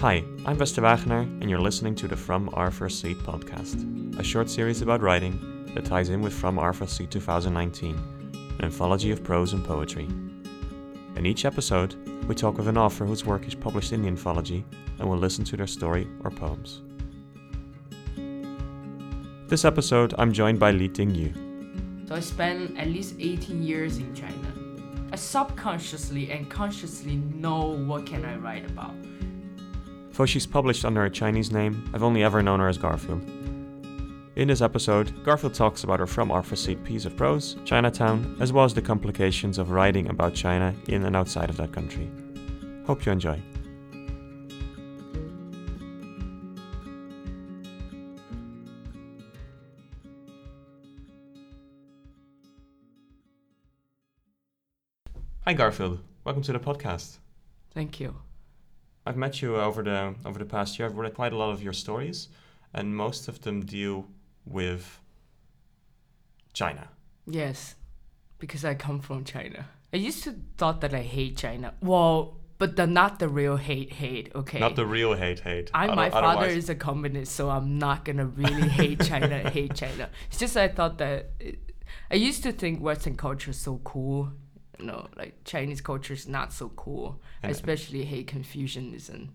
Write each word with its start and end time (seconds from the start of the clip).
Hi, 0.00 0.24
I'm 0.46 0.56
Vesta 0.56 0.80
Wagner, 0.80 1.18
and 1.18 1.50
you're 1.50 1.60
listening 1.60 1.94
to 1.96 2.08
the 2.08 2.16
From 2.16 2.48
Arthur's 2.54 2.98
Seat 2.98 3.18
podcast, 3.18 4.18
a 4.18 4.24
short 4.24 4.48
series 4.48 4.80
about 4.80 5.02
writing 5.02 5.68
that 5.74 5.84
ties 5.84 6.08
in 6.08 6.22
with 6.22 6.32
From 6.32 6.58
Arthur's 6.58 6.92
Seat 6.92 7.10
2019, 7.10 7.96
an 8.32 8.64
anthology 8.64 9.10
of 9.10 9.22
prose 9.22 9.52
and 9.52 9.62
poetry. 9.62 10.08
In 11.16 11.26
each 11.26 11.44
episode, 11.44 11.96
we 12.26 12.34
talk 12.34 12.56
with 12.56 12.66
an 12.66 12.78
author 12.78 13.04
whose 13.04 13.26
work 13.26 13.46
is 13.46 13.54
published 13.54 13.92
in 13.92 14.00
the 14.00 14.08
anthology, 14.08 14.64
and 14.98 15.06
we'll 15.06 15.18
listen 15.18 15.44
to 15.44 15.56
their 15.58 15.66
story 15.66 16.08
or 16.24 16.30
poems. 16.30 16.80
This 19.48 19.66
episode, 19.66 20.14
I'm 20.16 20.32
joined 20.32 20.58
by 20.58 20.70
Li 20.70 20.88
Ting 20.88 21.14
Yu. 21.14 21.34
So 22.08 22.14
I 22.14 22.20
spent 22.20 22.78
at 22.78 22.88
least 22.88 23.16
18 23.18 23.62
years 23.62 23.98
in 23.98 24.14
China. 24.14 24.54
I 25.12 25.16
subconsciously 25.16 26.30
and 26.30 26.48
consciously 26.48 27.16
know 27.16 27.76
what 27.84 28.06
can 28.06 28.24
I 28.24 28.36
write 28.36 28.64
about. 28.64 28.94
Though 30.20 30.26
she's 30.26 30.46
published 30.46 30.84
under 30.84 31.06
a 31.06 31.10
Chinese 31.10 31.50
name, 31.50 31.90
I've 31.94 32.02
only 32.02 32.22
ever 32.22 32.42
known 32.42 32.60
her 32.60 32.68
as 32.68 32.76
Garfield. 32.76 33.22
In 34.36 34.48
this 34.48 34.60
episode, 34.60 35.24
Garfield 35.24 35.54
talks 35.54 35.82
about 35.82 35.98
her 35.98 36.06
From 36.06 36.30
Arthur's 36.30 36.62
Seat 36.62 36.84
piece 36.84 37.06
of 37.06 37.16
prose, 37.16 37.56
Chinatown, 37.64 38.36
as 38.38 38.52
well 38.52 38.66
as 38.66 38.74
the 38.74 38.82
complications 38.82 39.56
of 39.56 39.70
writing 39.70 40.10
about 40.10 40.34
China 40.34 40.74
in 40.88 41.06
and 41.06 41.16
outside 41.16 41.48
of 41.48 41.56
that 41.56 41.72
country. 41.72 42.10
Hope 42.86 43.06
you 43.06 43.12
enjoy. 43.12 43.40
Hi 55.46 55.54
Garfield, 55.54 56.00
welcome 56.24 56.42
to 56.42 56.52
the 56.52 56.60
podcast. 56.60 57.16
Thank 57.72 58.00
you. 58.00 58.16
I've 59.10 59.16
met 59.16 59.42
you 59.42 59.56
over 59.56 59.82
the 59.82 60.14
over 60.24 60.38
the 60.38 60.44
past 60.44 60.78
year. 60.78 60.86
I've 60.86 60.96
read 60.96 61.14
quite 61.14 61.32
a 61.32 61.36
lot 61.36 61.50
of 61.50 61.60
your 61.64 61.72
stories, 61.72 62.28
and 62.72 62.94
most 62.94 63.26
of 63.26 63.40
them 63.42 63.56
deal 63.66 64.06
with 64.46 65.00
China. 66.52 66.88
Yes, 67.26 67.74
because 68.38 68.64
I 68.64 68.74
come 68.74 69.00
from 69.00 69.24
China. 69.24 69.66
I 69.92 69.96
used 69.96 70.22
to 70.24 70.36
thought 70.56 70.80
that 70.82 70.94
I 70.94 71.02
hate 71.02 71.36
China. 71.36 71.74
Well, 71.82 72.36
but 72.58 72.76
the 72.76 72.86
not 72.86 73.18
the 73.18 73.28
real 73.28 73.56
hate 73.56 73.92
hate. 73.94 74.30
Okay. 74.32 74.60
Not 74.60 74.76
the 74.76 74.86
real 74.86 75.14
hate 75.14 75.40
hate. 75.40 75.72
I, 75.74 75.86
Other- 75.86 75.96
my 75.96 76.10
father 76.10 76.46
is 76.46 76.68
a 76.70 76.76
communist, 76.76 77.34
so 77.34 77.50
I'm 77.50 77.78
not 77.80 78.04
gonna 78.04 78.26
really 78.26 78.68
hate 78.80 79.00
China. 79.04 79.50
hate 79.50 79.74
China. 79.74 80.08
It's 80.28 80.38
just 80.38 80.56
I 80.56 80.68
thought 80.68 80.98
that 80.98 81.30
it, 81.40 81.58
I 82.12 82.14
used 82.14 82.44
to 82.44 82.52
think 82.52 82.80
Western 82.80 83.16
culture 83.16 83.50
is 83.50 83.58
so 83.58 83.80
cool. 83.82 84.30
You 84.80 84.86
know, 84.86 85.08
like 85.16 85.34
Chinese 85.44 85.80
culture 85.82 86.14
is 86.14 86.26
not 86.26 86.52
so 86.52 86.70
cool. 86.70 87.20
I 87.42 87.48
especially 87.48 88.04
hate 88.04 88.26
Confucianism. 88.28 89.28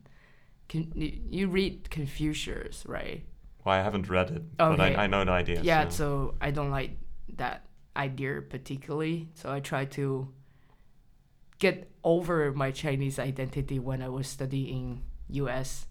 Con- 0.70 0.92
you, 0.96 1.48
read 1.48 1.90
Confucius, 1.92 2.84
right? 2.88 3.24
Well, 3.64 3.76
I 3.76 3.84
haven't 3.84 4.10
read 4.10 4.32
it, 4.32 4.58
but 4.58 4.80
Okay. 4.80 4.96
I, 4.96 5.04
I 5.04 5.08
know 5.08 5.24
the 5.24 5.32
idea. 5.32 5.62
yeah, 5.62 5.88
so- 5.90 5.96
so 5.98 6.36
I 6.42 6.50
don't 6.52 6.72
like 6.72 6.98
that 7.38 7.66
idea 7.96 8.42
particularly. 8.42 9.30
So 9.36 9.52
I 9.52 9.60
try 9.60 9.86
to 9.86 10.28
get 11.60 11.90
over 12.04 12.52
my 12.54 12.72
Chinese 12.72 13.20
identity 13.20 13.80
when 13.80 14.02
I 14.02 14.10
was 14.10 14.28
studying 14.28 15.04
U.S. 15.30 15.88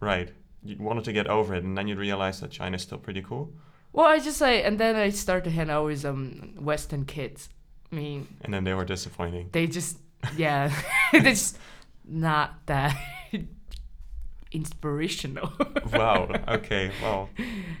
right. 0.00 0.30
You 0.64 0.76
wanted 0.78 1.02
to 1.04 1.12
get 1.12 1.26
over 1.26 1.56
it, 1.56 1.64
and 1.64 1.76
then 1.76 1.88
you 1.88 1.96
realized 1.96 2.40
that 2.40 2.52
China's 2.52 2.82
still 2.82 2.98
pretty 2.98 3.20
cool, 3.20 3.52
Well, 3.92 4.06
I 4.06 4.20
just 4.20 4.40
like, 4.40 4.64
and 4.64 4.78
then 4.78 4.94
I 4.94 5.10
started 5.10 5.44
to 5.44 5.50
hang 5.50 5.70
out 5.70 5.86
with 5.86 6.04
um 6.04 6.54
Western 6.60 7.04
kids. 7.04 7.48
I 7.92 7.94
mean, 7.94 8.26
and 8.40 8.52
then 8.54 8.64
they 8.64 8.72
were 8.74 8.86
disappointing. 8.86 9.50
they 9.52 9.66
just, 9.66 9.98
yeah, 10.36 10.72
they're 11.12 11.20
just 11.20 11.58
not 12.04 12.64
that 12.66 12.96
inspirational. 14.52 15.52
wow. 15.92 16.28
Okay. 16.48 16.90
Well, 17.02 17.28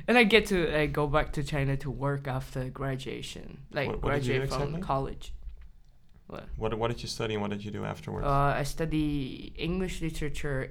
and 0.08 0.18
I 0.18 0.24
get 0.24 0.46
to 0.46 0.82
uh, 0.82 0.86
go 0.86 1.06
back 1.06 1.32
to 1.34 1.42
China 1.42 1.76
to 1.78 1.90
work 1.90 2.28
after 2.28 2.68
graduation, 2.68 3.58
like 3.72 3.88
What- 3.88 4.02
what 4.02 4.10
graduate 4.10 4.48
from 4.50 4.80
college. 4.80 5.32
What? 6.28 6.44
what 6.56 6.78
what 6.78 6.88
did 6.90 7.02
you 7.02 7.08
study 7.08 7.34
and 7.34 7.42
what 7.42 7.50
did 7.50 7.62
you 7.62 7.70
do 7.70 7.84
afterwards? 7.84 8.26
Uh, 8.26 8.54
I 8.56 8.62
study 8.62 9.52
English 9.58 10.00
literature 10.00 10.70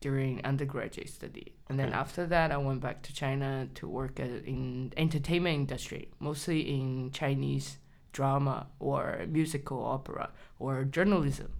during 0.00 0.42
undergraduate 0.46 1.10
study, 1.10 1.52
and 1.68 1.78
then 1.78 1.92
after 1.92 2.24
that, 2.26 2.52
I 2.52 2.56
went 2.56 2.80
back 2.80 3.02
to 3.02 3.12
China 3.12 3.68
to 3.74 3.88
work 3.88 4.18
at, 4.18 4.30
in 4.46 4.92
entertainment 4.96 5.56
industry, 5.56 6.08
mostly 6.20 6.60
in 6.74 7.10
Chinese 7.10 7.76
drama 8.18 8.66
or 8.80 9.02
musical 9.28 9.80
opera 9.84 10.30
or 10.58 10.82
journalism. 10.96 11.50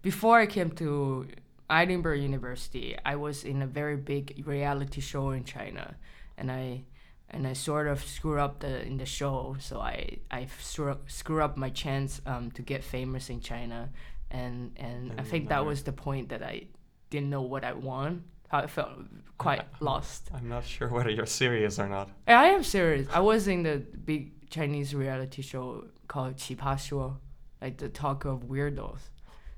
Before 0.00 0.38
I 0.38 0.46
came 0.46 0.70
to 0.82 1.26
Edinburgh 1.68 2.20
University, 2.30 2.96
I 3.12 3.16
was 3.16 3.36
in 3.42 3.62
a 3.62 3.66
very 3.66 3.96
big 3.96 4.24
reality 4.46 5.00
show 5.00 5.30
in 5.30 5.42
China, 5.42 5.96
and 6.38 6.52
I 6.52 6.84
and 7.34 7.42
I 7.52 7.54
sort 7.54 7.86
of 7.88 7.98
screw 8.16 8.38
up 8.38 8.60
the 8.60 8.74
in 8.86 8.96
the 9.02 9.10
show, 9.18 9.56
so 9.58 9.74
I 9.80 10.18
I 10.30 10.46
screw 10.62 10.90
up, 10.94 11.10
screw 11.10 11.42
up 11.42 11.56
my 11.56 11.70
chance 11.70 12.22
um, 12.32 12.44
to 12.52 12.62
get 12.62 12.80
famous 12.84 13.28
in 13.28 13.40
China, 13.40 13.90
and 14.30 14.70
and 14.86 15.18
I 15.18 15.24
think 15.30 15.48
that 15.48 15.66
was 15.66 15.82
the 15.82 15.96
point 16.06 16.28
that 16.28 16.42
I 16.42 16.56
didn't 17.10 17.30
know 17.34 17.42
what 17.42 17.64
I 17.64 17.72
want. 17.72 18.22
I 18.50 18.66
felt 18.66 18.90
quite 19.36 19.64
lost. 19.80 20.30
I'm 20.34 20.48
not 20.48 20.64
sure 20.64 20.88
whether 20.88 21.10
you're 21.10 21.26
serious 21.26 21.78
or 21.78 21.88
not. 21.88 22.10
I 22.26 22.46
am 22.46 22.62
serious. 22.62 23.08
I 23.12 23.20
was 23.20 23.48
in 23.48 23.62
the 23.62 23.82
big 24.04 24.48
Chinese 24.50 24.94
reality 24.94 25.42
show 25.42 25.84
called 26.06 26.36
Qipa 26.36 26.76
Shuo, 26.76 27.16
like 27.60 27.78
the 27.78 27.88
talk 27.88 28.24
of 28.24 28.44
weirdos. 28.44 29.00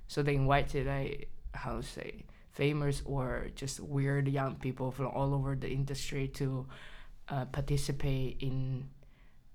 So 0.09 0.23
they 0.23 0.35
invited 0.35 0.89
I, 0.89 1.25
how 1.55 1.77
to 1.77 1.83
say 1.83 2.25
famous 2.53 3.03
or 3.05 3.49
just 3.55 3.81
weird 3.81 4.29
young 4.29 4.57
people 4.57 4.91
from 4.91 5.07
all 5.07 5.35
over 5.35 5.55
the 5.55 5.71
industry 5.71 6.27
to 6.29 6.67
uh, 7.29 7.45
participate 7.47 8.39
in 8.41 8.89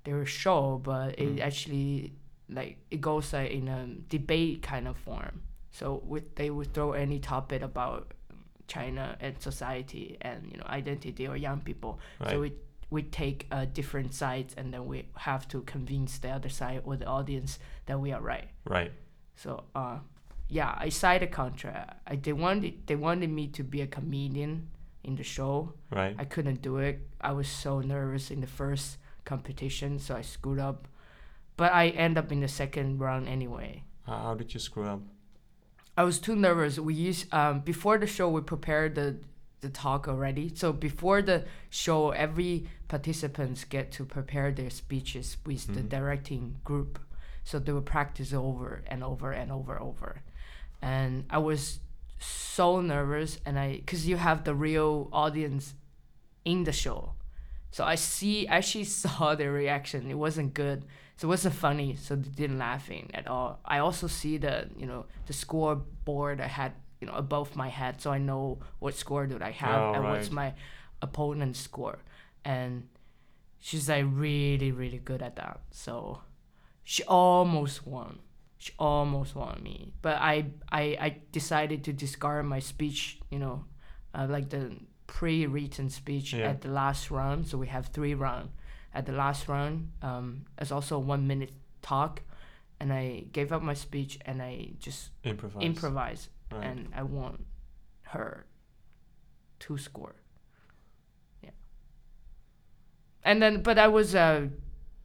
their 0.06 0.25
show, 0.25 0.79
but 0.81 1.17
mm. 1.17 1.38
it 1.38 1.41
actually 1.41 2.13
like 2.50 2.78
it 2.91 3.02
goes 3.02 3.34
like 3.34 3.52
in 3.52 3.67
a 3.67 3.88
debate 4.07 4.62
kind 4.62 4.88
of 4.88 4.97
form. 4.97 5.41
So 5.72 6.02
with 6.06 6.35
they 6.35 6.50
would 6.50 6.73
throw 6.73 6.94
any 6.94 7.19
topic 7.19 7.62
about 7.62 8.13
China 8.68 9.18
and 9.20 9.40
society 9.42 10.18
and 10.22 10.50
you 10.52 10.58
know 10.58 10.66
identity 10.68 11.28
or 11.28 11.36
young 11.36 11.62
people. 11.62 12.00
Right. 12.20 12.31
So 12.31 12.42
we 12.42 12.53
we 12.90 13.03
take 13.03 13.48
uh, 13.52 13.66
different 13.66 14.14
sides 14.14 14.53
and 14.58 14.74
then 14.74 14.86
we 14.86 15.08
have 15.16 15.48
to 15.50 15.62
convince 15.62 16.18
the 16.20 16.30
other 16.30 16.50
side 16.50 16.81
or 16.86 16.96
the 16.96 17.06
audience 17.06 17.59
that 17.88 18.00
we 18.00 18.12
are 18.12 18.22
right. 18.22 18.48
right. 18.66 18.92
So 19.36 19.64
uh, 19.76 20.00
yeah, 20.48 20.76
I 20.78 20.90
signed 20.90 21.24
a 21.24 21.28
contract. 21.28 22.02
I 22.08 22.16
they 22.16 22.34
wanted 22.34 22.88
they 22.88 22.96
wanted 22.96 23.30
me 23.30 23.48
to 23.50 23.64
be 23.64 23.81
a 23.81 23.88
comedian 23.88 24.70
in 25.03 25.16
the 25.16 25.24
show. 25.24 25.74
Right. 25.92 26.16
I 26.18 26.26
couldn't 26.26 26.62
do 26.62 26.78
it. 26.78 27.08
I 27.22 27.32
was 27.32 27.47
so 27.47 27.80
nervous 27.80 28.32
in 28.32 28.42
the 28.42 28.47
first 28.47 28.97
competition, 29.24 30.00
so 30.00 30.16
I 30.16 30.22
screwed 30.22 30.59
up. 30.59 30.88
But 31.58 31.72
I 31.72 31.90
end 31.90 32.18
up 32.18 32.32
in 32.32 32.42
the 32.42 32.47
second 32.47 33.00
round 33.00 33.28
anyway. 33.30 33.84
How, 34.06 34.18
how 34.18 34.34
did 34.36 34.53
you 34.53 34.59
screw 34.59 34.86
up? 34.86 35.02
I 35.97 36.03
was 36.03 36.19
too 36.19 36.35
nervous. 36.35 36.78
We 36.79 36.94
used 36.94 37.33
um, 37.33 37.59
before 37.61 37.97
the 37.97 38.07
show 38.07 38.29
we 38.29 38.41
prepared 38.41 38.95
the 38.95 39.17
the 39.61 39.69
talk 39.69 40.07
already. 40.07 40.51
So 40.53 40.72
before 40.73 41.22
the 41.23 41.45
show, 41.69 42.11
every 42.11 42.67
participants 42.88 43.63
get 43.63 43.91
to 43.94 44.05
prepare 44.05 44.51
their 44.51 44.69
speeches 44.69 45.38
with 45.45 45.66
the 45.73 45.81
Mhm. 45.81 45.89
directing 45.89 46.59
group. 46.63 47.00
So 47.44 47.57
they 47.59 47.72
would 47.72 47.85
practice 47.85 48.34
over 48.34 48.84
and 48.88 49.03
over 49.03 49.31
and 49.31 49.51
over 49.51 49.79
over, 49.81 50.22
and 50.81 51.25
I 51.29 51.38
was 51.38 51.79
so 52.19 52.81
nervous. 52.81 53.39
And 53.45 53.57
I 53.57 53.78
because 53.78 54.07
you 54.07 54.17
have 54.17 54.44
the 54.44 54.53
real 54.55 55.09
audience 55.13 55.73
in 56.44 56.63
the 56.66 56.72
show, 56.73 57.13
so 57.72 57.84
I 57.84 57.95
see 57.95 58.47
actually 58.47 58.84
saw 59.01 59.35
their 59.35 59.51
reaction. 59.51 60.09
It 60.11 60.17
wasn't 60.17 60.53
good. 60.53 60.85
So 61.18 61.28
it 61.28 61.30
wasn't 61.30 61.56
funny, 61.56 61.96
so 61.96 62.16
they 62.16 62.30
didn't 62.30 62.58
laughing 62.58 63.09
at 63.14 63.28
all. 63.28 63.59
I 63.66 63.80
also 63.80 64.08
see 64.08 64.38
the 64.38 64.68
you 64.78 64.86
know 64.86 65.06
the 65.28 65.34
scoreboard 65.34 66.42
I 66.42 66.48
had 66.48 66.74
you 67.00 67.08
know 67.08 67.14
above 67.14 67.56
my 67.56 67.70
head, 67.70 68.02
so 68.02 68.12
I 68.12 68.17
know 68.17 68.59
what 68.79 68.96
score 68.96 69.26
did 69.28 69.41
I 69.41 69.52
have 69.52 69.82
Oh, 69.82 69.94
and 69.94 70.03
what's 70.03 70.29
my 70.32 70.53
opponent's 71.02 71.59
score. 71.59 72.00
And 72.44 72.88
she's 73.59 73.88
like 73.90 74.06
really 74.09 74.72
really 74.72 74.97
good 75.00 75.22
at 75.22 75.35
that. 75.38 75.62
So 75.72 76.22
she 76.84 77.03
almost 77.03 77.88
won. 77.88 78.20
She 78.58 78.73
almost 78.79 79.35
won 79.35 79.61
me, 79.64 79.94
but 80.02 80.18
I 80.18 80.47
I, 80.72 80.82
I 81.00 81.18
decided 81.32 81.84
to 81.85 81.94
discard 81.94 82.46
my 82.46 82.59
speech. 82.59 83.20
You 83.29 83.40
know, 83.40 83.66
uh, 84.14 84.28
like 84.29 84.50
the 84.50 84.76
pre-written 85.08 85.90
speech 85.90 86.34
Yeah. 86.34 86.50
at 86.50 86.61
the 86.61 86.70
last 86.70 87.09
round. 87.11 87.47
So 87.47 87.58
we 87.58 87.68
have 87.68 87.88
three 87.88 88.14
round. 88.16 88.50
At 88.96 89.06
the 89.06 89.12
last 89.12 89.47
round, 89.50 89.92
um, 90.02 90.46
it's 90.58 90.72
also 90.72 90.97
one 90.97 91.28
minute 91.28 91.52
talk, 91.82 92.22
and 92.80 92.94
I 92.94 93.26
gave 93.34 93.52
up 93.52 93.62
my 93.62 93.74
speech 93.76 94.18
and 94.26 94.42
I 94.42 94.70
just 94.80 95.09
Improvise. 95.24 95.64
improvised 95.64 96.30
Right. 96.52 96.64
and 96.66 96.90
I 96.96 97.03
won 97.03 97.46
her 98.14 98.46
two 99.59 99.78
score. 99.78 100.16
Yeah. 101.44 101.50
And 103.24 103.42
then, 103.42 103.64
but 103.64 103.78
I 103.78 103.88
was 103.90 104.16
uh, 104.16 104.47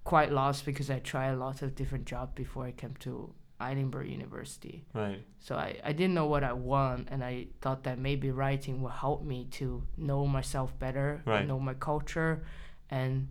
quite 0.05 0.31
lost 0.31 0.65
because 0.65 0.89
I 0.91 0.99
tried 1.01 1.31
a 1.31 1.37
lot 1.37 1.63
of 1.63 1.75
different 1.75 2.05
jobs 2.05 2.33
before 2.35 2.65
I 2.67 2.73
came 2.73 2.95
to 3.01 3.33
Edinburgh 3.61 4.07
University. 4.07 4.85
Right. 4.95 5.23
So 5.41 5.57
I, 5.57 5.81
I 5.85 5.93
didn't 5.93 6.15
know 6.15 6.27
what 6.27 6.45
I 6.45 6.53
want, 6.53 7.09
and 7.11 7.25
I 7.25 7.49
thought 7.61 7.83
that 7.85 7.99
maybe 7.99 8.31
writing 8.31 8.83
will 8.83 8.91
help 9.07 9.25
me 9.25 9.47
to 9.59 9.83
know 9.97 10.27
myself 10.27 10.79
better, 10.79 11.23
Right. 11.27 11.47
know 11.47 11.59
my 11.59 11.75
culture, 11.75 12.45
and 12.91 13.29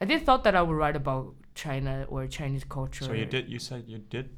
I 0.00 0.04
did 0.04 0.24
thought 0.26 0.44
that 0.44 0.54
I 0.54 0.62
would 0.62 0.76
write 0.76 0.96
about 0.96 1.34
China 1.54 2.04
or 2.08 2.26
Chinese 2.26 2.64
culture. 2.64 3.04
So 3.04 3.12
you 3.12 3.24
did. 3.26 3.48
You 3.48 3.58
said 3.58 3.84
you 3.86 3.98
did 3.98 4.28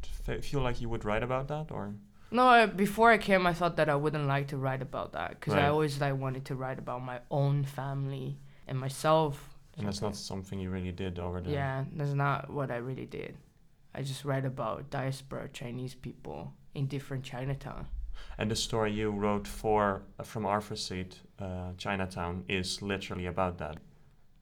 feel 0.42 0.60
like 0.60 0.80
you 0.80 0.88
would 0.88 1.04
write 1.04 1.22
about 1.22 1.48
that, 1.48 1.72
or 1.72 1.94
No, 2.30 2.46
I, 2.46 2.66
before 2.66 3.10
I 3.10 3.18
came, 3.18 3.46
I 3.46 3.54
thought 3.54 3.76
that 3.76 3.88
I 3.88 3.96
wouldn't 3.96 4.26
like 4.28 4.48
to 4.48 4.56
write 4.56 4.82
about 4.82 5.12
that 5.12 5.30
because 5.30 5.54
Right. 5.54 5.64
I 5.64 5.68
always 5.68 6.00
like 6.00 6.16
wanted 6.16 6.44
to 6.46 6.54
write 6.54 6.78
about 6.78 7.02
my 7.02 7.20
own 7.30 7.64
family 7.64 8.38
and 8.68 8.78
myself. 8.78 9.54
and 9.76 9.86
that's 9.86 10.02
not 10.02 10.16
something 10.16 10.58
you 10.60 10.70
really 10.70 10.92
did 10.92 11.18
over 11.18 11.40
there. 11.40 11.52
Yeah, 11.54 11.84
that's 11.96 12.12
not 12.12 12.50
what 12.50 12.70
I 12.70 12.76
really 12.78 13.06
did. 13.06 13.36
I 13.94 14.02
just 14.02 14.24
write 14.24 14.44
about 14.44 14.90
diaspora 14.90 15.48
Chinese 15.52 15.94
people 15.94 16.52
in 16.74 16.86
different 16.86 17.24
Chinatown. 17.24 17.86
And 18.38 18.50
the 18.50 18.56
story 18.56 18.92
you 18.92 19.10
wrote 19.10 19.46
for 19.46 20.02
uh, 20.18 20.24
from 20.24 20.44
Arthur 20.46 20.76
Seat, 20.76 21.20
uh, 21.38 21.72
Chinatown, 21.78 22.44
is 22.48 22.82
literally 22.82 23.26
about 23.26 23.58
that. 23.58 23.76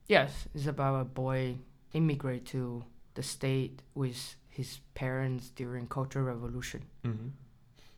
Yes, 0.09 0.49
it's 0.55 0.67
about 0.67 1.01
a 1.01 1.05
boy 1.05 1.57
immigrate 1.93 2.47
to 2.47 2.85
the 3.15 3.23
state 3.23 3.83
with 3.95 4.37
his 4.49 4.81
parents 4.95 5.51
during 5.51 5.87
Cultural 5.87 6.25
Revolution. 6.25 6.85
Mm-hmm. 7.05 7.29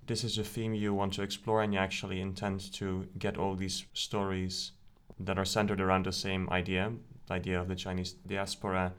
This 0.06 0.25
is 0.25 0.38
a 0.38 0.44
theme 0.44 0.72
you 0.75 0.94
want 0.94 1.12
to 1.14 1.22
explore, 1.22 1.62
and 1.62 1.75
you 1.75 1.78
actually 1.78 2.20
intend 2.20 2.72
to 2.75 3.06
get 3.19 3.37
all 3.37 3.55
these 3.55 3.84
stories 3.93 4.72
that 5.20 5.38
are 5.38 5.44
centered 5.44 5.81
around 5.81 6.06
the 6.06 6.12
same 6.12 6.49
idea, 6.50 6.93
the 7.26 7.34
idea 7.34 7.60
of 7.60 7.69
the 7.69 7.75
Chinese 7.75 8.12
diaspora 8.26 8.94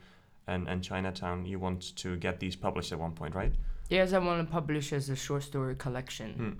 and, 0.47 0.67
and 0.67 0.83
Chinatown. 0.83 1.45
You 1.45 1.57
want 1.57 1.95
to 1.97 2.17
get 2.17 2.39
these 2.39 2.55
published 2.55 2.91
at 2.91 2.99
one 2.99 3.13
point, 3.13 3.33
right? 3.33 3.53
Yes, 3.89 4.13
I 4.13 4.19
want 4.19 4.45
to 4.45 4.51
publish 4.51 4.93
as 4.93 5.09
a 5.09 5.15
short 5.15 5.43
story 5.43 5.75
collection. 5.75 6.59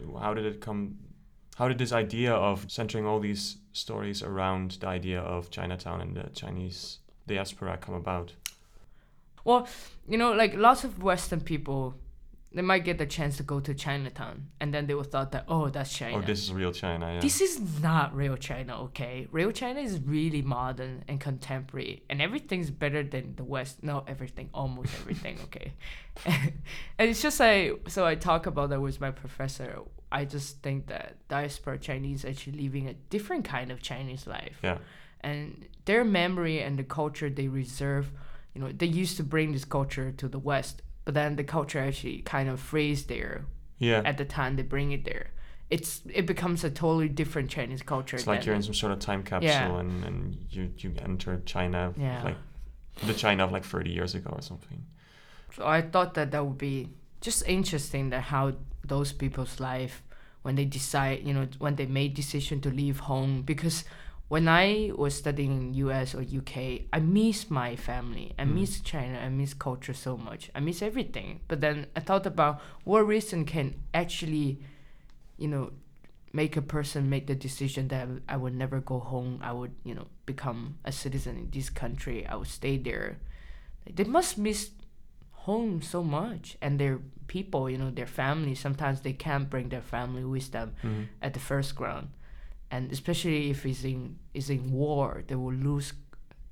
Hmm. 0.00 0.16
How 0.18 0.32
did 0.32 0.46
it 0.46 0.60
come? 0.60 0.96
How 1.58 1.66
did 1.66 1.78
this 1.78 1.90
idea 1.90 2.32
of 2.32 2.70
centering 2.70 3.04
all 3.04 3.18
these 3.18 3.56
stories 3.72 4.22
around 4.22 4.78
the 4.80 4.86
idea 4.86 5.20
of 5.20 5.50
Chinatown 5.50 6.00
and 6.00 6.16
the 6.16 6.30
Chinese 6.30 6.98
diaspora 7.26 7.76
come 7.78 7.96
about? 7.96 8.32
Well, 9.44 9.66
you 10.08 10.18
know, 10.18 10.30
like 10.30 10.54
lots 10.54 10.84
of 10.84 11.02
Western 11.02 11.40
people, 11.40 11.96
they 12.52 12.62
might 12.62 12.84
get 12.84 12.98
the 12.98 13.06
chance 13.06 13.38
to 13.38 13.42
go 13.42 13.58
to 13.58 13.74
Chinatown, 13.74 14.46
and 14.60 14.72
then 14.72 14.86
they 14.86 14.94
will 14.94 15.02
thought 15.02 15.32
that 15.32 15.46
oh, 15.48 15.68
that's 15.68 15.92
China. 15.92 16.18
Oh, 16.18 16.20
this 16.20 16.44
is 16.44 16.52
real 16.52 16.70
China, 16.70 17.14
yeah. 17.14 17.20
This 17.20 17.40
is 17.40 17.60
not 17.82 18.14
real 18.14 18.36
China, 18.36 18.80
okay? 18.84 19.26
Real 19.32 19.50
China 19.50 19.80
is 19.80 19.98
really 19.98 20.42
modern 20.42 21.02
and 21.08 21.18
contemporary, 21.20 22.04
and 22.08 22.22
everything's 22.22 22.70
better 22.70 23.02
than 23.02 23.34
the 23.34 23.42
West. 23.42 23.82
No, 23.82 24.04
everything, 24.06 24.48
almost 24.54 24.94
everything, 25.00 25.40
okay? 25.46 25.72
and 26.24 27.10
it's 27.10 27.20
just 27.20 27.40
like, 27.40 27.80
so 27.88 28.06
I 28.06 28.14
talk 28.14 28.46
about 28.46 28.70
that 28.70 28.80
with 28.80 29.00
my 29.00 29.10
professor. 29.10 29.82
I 30.10 30.24
just 30.24 30.62
think 30.62 30.86
that 30.86 31.16
diaspora 31.28 31.78
Chinese 31.78 32.24
actually 32.24 32.60
living 32.62 32.88
a 32.88 32.94
different 32.94 33.44
kind 33.44 33.70
of 33.70 33.82
Chinese 33.82 34.26
life. 34.26 34.58
Yeah. 34.62 34.78
And 35.20 35.66
their 35.84 36.04
memory 36.04 36.60
and 36.62 36.78
the 36.78 36.84
culture 36.84 37.28
they 37.28 37.48
reserve, 37.48 38.12
you 38.54 38.60
know, 38.60 38.72
they 38.72 38.86
used 38.86 39.16
to 39.18 39.22
bring 39.24 39.52
this 39.52 39.64
culture 39.64 40.12
to 40.12 40.28
the 40.28 40.38
West, 40.38 40.82
but 41.04 41.14
then 41.14 41.36
the 41.36 41.44
culture 41.44 41.80
actually 41.80 42.18
kind 42.22 42.48
of 42.48 42.60
freeze 42.60 43.04
there 43.06 43.44
yeah. 43.78 44.02
at 44.04 44.16
the 44.16 44.24
time 44.24 44.56
they 44.56 44.62
bring 44.62 44.92
it 44.92 45.04
there. 45.04 45.30
It's 45.70 46.00
it 46.08 46.24
becomes 46.24 46.64
a 46.64 46.70
totally 46.70 47.10
different 47.10 47.50
Chinese 47.50 47.82
culture. 47.82 48.16
It's 48.16 48.26
like 48.26 48.46
you're 48.46 48.54
in 48.54 48.62
some 48.62 48.74
sort 48.74 48.92
of 48.92 49.00
time 49.00 49.22
capsule 49.22 49.50
Yeah. 49.50 49.78
and, 49.80 50.04
and 50.04 50.46
you, 50.50 50.72
you 50.78 50.94
enter 51.04 51.42
China, 51.44 51.92
Yeah. 51.96 52.22
like 52.24 52.36
the 53.06 53.12
China 53.12 53.44
of 53.44 53.52
like 53.52 53.64
30 53.64 53.90
years 53.90 54.14
ago 54.14 54.30
or 54.32 54.40
something. 54.40 54.86
So 55.54 55.66
I 55.66 55.82
thought 55.82 56.14
that 56.14 56.30
that 56.30 56.46
would 56.46 56.56
be 56.58 56.88
just 57.20 57.46
interesting 57.46 58.10
that 58.10 58.22
how 58.22 58.52
those 58.88 59.12
people's 59.12 59.60
life 59.60 60.02
when 60.42 60.54
they 60.56 60.64
decide, 60.64 61.26
you 61.26 61.34
know, 61.34 61.46
when 61.58 61.76
they 61.76 61.86
made 61.86 62.14
decision 62.14 62.60
to 62.62 62.70
leave 62.70 63.00
home 63.00 63.42
because 63.42 63.84
when 64.28 64.46
I 64.46 64.92
was 64.94 65.14
studying 65.14 65.52
in 65.56 65.74
US 65.88 66.14
or 66.14 66.20
UK, 66.22 66.82
I 66.92 67.00
miss 67.00 67.50
my 67.50 67.76
family. 67.76 68.34
I 68.38 68.44
Mm. 68.44 68.54
miss 68.60 68.80
China. 68.80 69.18
I 69.18 69.28
miss 69.30 69.54
culture 69.54 69.94
so 69.94 70.16
much. 70.18 70.50
I 70.54 70.60
miss 70.60 70.82
everything. 70.82 71.40
But 71.48 71.60
then 71.62 71.86
I 71.96 72.00
thought 72.00 72.26
about 72.26 72.60
what 72.84 73.06
reason 73.06 73.44
can 73.46 73.74
actually, 73.94 74.60
you 75.38 75.48
know, 75.48 75.72
make 76.32 76.58
a 76.58 76.62
person 76.62 77.08
make 77.08 77.26
the 77.26 77.34
decision 77.34 77.88
that 77.88 78.06
I 78.28 78.36
would 78.36 78.54
never 78.54 78.80
go 78.80 78.98
home. 79.00 79.40
I 79.42 79.52
would, 79.52 79.72
you 79.82 79.94
know, 79.94 80.08
become 80.26 80.76
a 80.84 80.92
citizen 80.92 81.38
in 81.38 81.50
this 81.50 81.70
country. 81.70 82.26
I 82.26 82.36
would 82.36 82.48
stay 82.52 82.76
there. 82.76 83.16
They 83.88 84.04
must 84.04 84.36
miss 84.36 84.70
home 85.48 85.80
so 85.80 86.02
much 86.04 86.58
and 86.60 86.78
their 86.78 87.00
people, 87.28 87.70
you 87.70 87.78
know, 87.78 87.90
their 87.90 88.06
family. 88.06 88.54
Sometimes 88.54 89.00
they 89.02 89.12
can't 89.12 89.48
bring 89.50 89.68
their 89.68 89.82
family 89.82 90.24
with 90.24 90.50
them 90.50 90.74
Mm-hmm. 90.82 91.02
at 91.22 91.32
the 91.34 91.40
first 91.40 91.74
ground, 91.76 92.08
and 92.70 92.90
especially 92.92 93.50
if 93.50 93.64
it's 93.66 93.84
in 93.84 94.18
is 94.34 94.50
in 94.50 94.72
war, 94.72 95.22
they 95.28 95.36
will 95.36 95.54
lose 95.54 95.92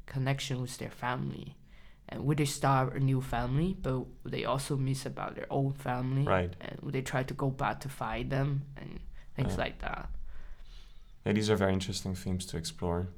connection 0.06 0.61
with 0.62 0.78
their 0.78 0.90
family, 0.90 1.56
and 2.08 2.25
would 2.25 2.38
they 2.38 2.44
start 2.46 2.94
a 2.94 3.00
new 3.00 3.20
family, 3.20 3.76
but 3.82 4.05
they 4.25 4.44
also 4.44 4.76
miss 4.76 5.05
about 5.06 5.34
their 5.34 5.46
old 5.50 5.76
family, 5.76 6.25
Right. 6.25 6.55
And 6.61 6.78
would 6.82 6.94
they 6.94 7.02
try 7.02 7.23
to 7.25 7.34
go 7.34 7.50
back 7.50 7.81
to 7.81 7.88
find 7.88 8.31
them 8.31 8.62
and 8.76 9.00
things 9.34 9.52
Yeah. 9.55 9.64
like 9.64 9.78
that. 9.81 10.08
Yeah, 11.25 11.32
these 11.34 11.50
are 11.50 11.56
very 11.56 11.73
interesting 11.73 12.14
themes 12.14 12.46
to 12.46 12.56
explore. 12.56 13.08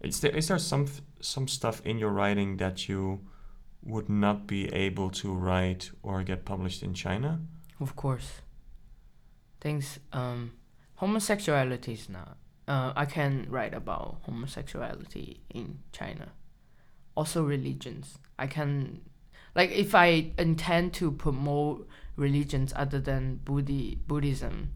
Is 0.00 0.20
there 0.20 0.36
is 0.36 0.48
there 0.48 0.58
some 0.58 0.86
some 1.20 1.48
stuff 1.48 1.80
in 1.86 1.98
your 1.98 2.10
writing 2.10 2.58
that 2.58 2.88
you 2.88 3.20
would 3.84 4.08
not 4.08 4.46
be 4.46 4.72
able 4.72 5.10
to 5.10 5.32
write 5.32 5.90
or 6.02 6.22
get 6.22 6.44
published 6.44 6.82
in 6.82 6.94
China? 6.94 7.40
Of 7.80 7.96
course. 7.96 8.40
Things 9.60 9.98
um 10.12 10.52
homosexuality 10.96 11.92
is 11.92 12.08
not. 12.08 12.36
Uh, 12.66 12.92
I 12.96 13.04
can 13.04 13.46
write 13.50 13.74
about 13.74 14.18
homosexuality 14.22 15.40
in 15.50 15.78
China. 15.92 16.32
Also 17.14 17.42
religions. 17.42 18.18
I 18.38 18.46
can 18.46 19.02
like 19.54 19.70
if 19.70 19.94
I 19.94 20.32
intend 20.38 20.94
to 20.94 21.12
promote 21.12 21.86
religions 22.16 22.72
other 22.76 23.00
than 23.00 23.40
Buddhi- 23.44 23.98
Buddhism, 24.06 24.70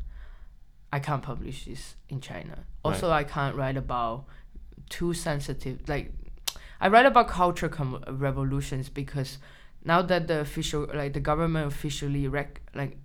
I 0.92 0.98
can't 1.00 1.22
publish 1.22 1.64
this 1.64 1.96
in 2.08 2.20
China. 2.20 2.64
Also 2.84 3.10
I 3.10 3.24
can't 3.24 3.56
write 3.56 3.76
about 3.76 4.24
too 4.88 5.12
sensitive 5.14 5.88
like 5.88 6.12
I 6.80 6.88
write 6.88 7.06
about 7.06 7.28
culture 7.28 7.68
com- 7.68 8.02
revolutions 8.08 8.88
because 8.88 9.38
now 9.84 10.02
that 10.02 10.26
the 10.28 10.40
official 10.40 10.86
like 10.94 11.12
the 11.12 11.20
government 11.20 11.66
officially 11.66 12.28
rec- 12.28 12.60
like 12.74 12.98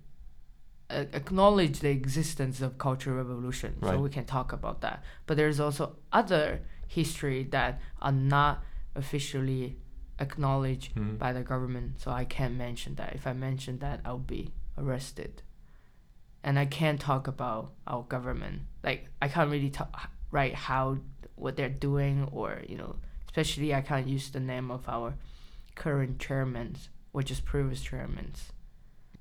uh, 0.90 1.04
acknowledge 1.12 1.80
the 1.80 1.88
existence 1.90 2.60
of 2.60 2.78
cultural 2.78 3.16
revolution 3.16 3.74
so 3.82 3.98
we 3.98 4.10
can 4.10 4.24
talk 4.24 4.52
about 4.52 4.80
that. 4.82 5.02
But 5.26 5.36
there's 5.36 5.58
also 5.60 5.96
other 6.12 6.60
history 6.86 7.44
that 7.50 7.80
are 8.00 8.12
not 8.12 8.62
officially 8.94 9.76
acknowledged 10.20 10.94
Mhm. 10.94 11.18
by 11.18 11.32
the 11.32 11.42
government 11.42 11.98
so 12.00 12.10
i 12.12 12.24
can't 12.24 12.54
mention 12.54 12.94
that. 12.94 13.14
If 13.14 13.26
i 13.26 13.32
mention 13.32 13.78
that 13.80 14.00
i'll 14.04 14.18
be 14.18 14.52
arrested. 14.78 15.42
And 16.44 16.58
i 16.58 16.66
can't 16.66 17.00
talk 17.00 17.26
about 17.26 17.72
our 17.86 18.02
government. 18.04 18.62
Like 18.84 19.08
i 19.20 19.26
can't 19.28 19.50
really 19.50 19.70
talk 19.70 20.10
write 20.30 20.54
how 20.54 20.98
what 21.34 21.56
they're 21.56 21.68
doing 21.90 22.28
or 22.30 22.62
you 22.68 22.76
know 22.76 22.96
especially 23.34 23.74
i 23.74 23.80
can't 23.80 24.06
use 24.06 24.30
the 24.30 24.40
name 24.40 24.70
of 24.70 24.88
our 24.88 25.14
current 25.74 26.18
chairmen 26.18 26.76
or 27.12 27.22
just 27.22 27.44
previous 27.44 27.80
chairmen 27.82 28.32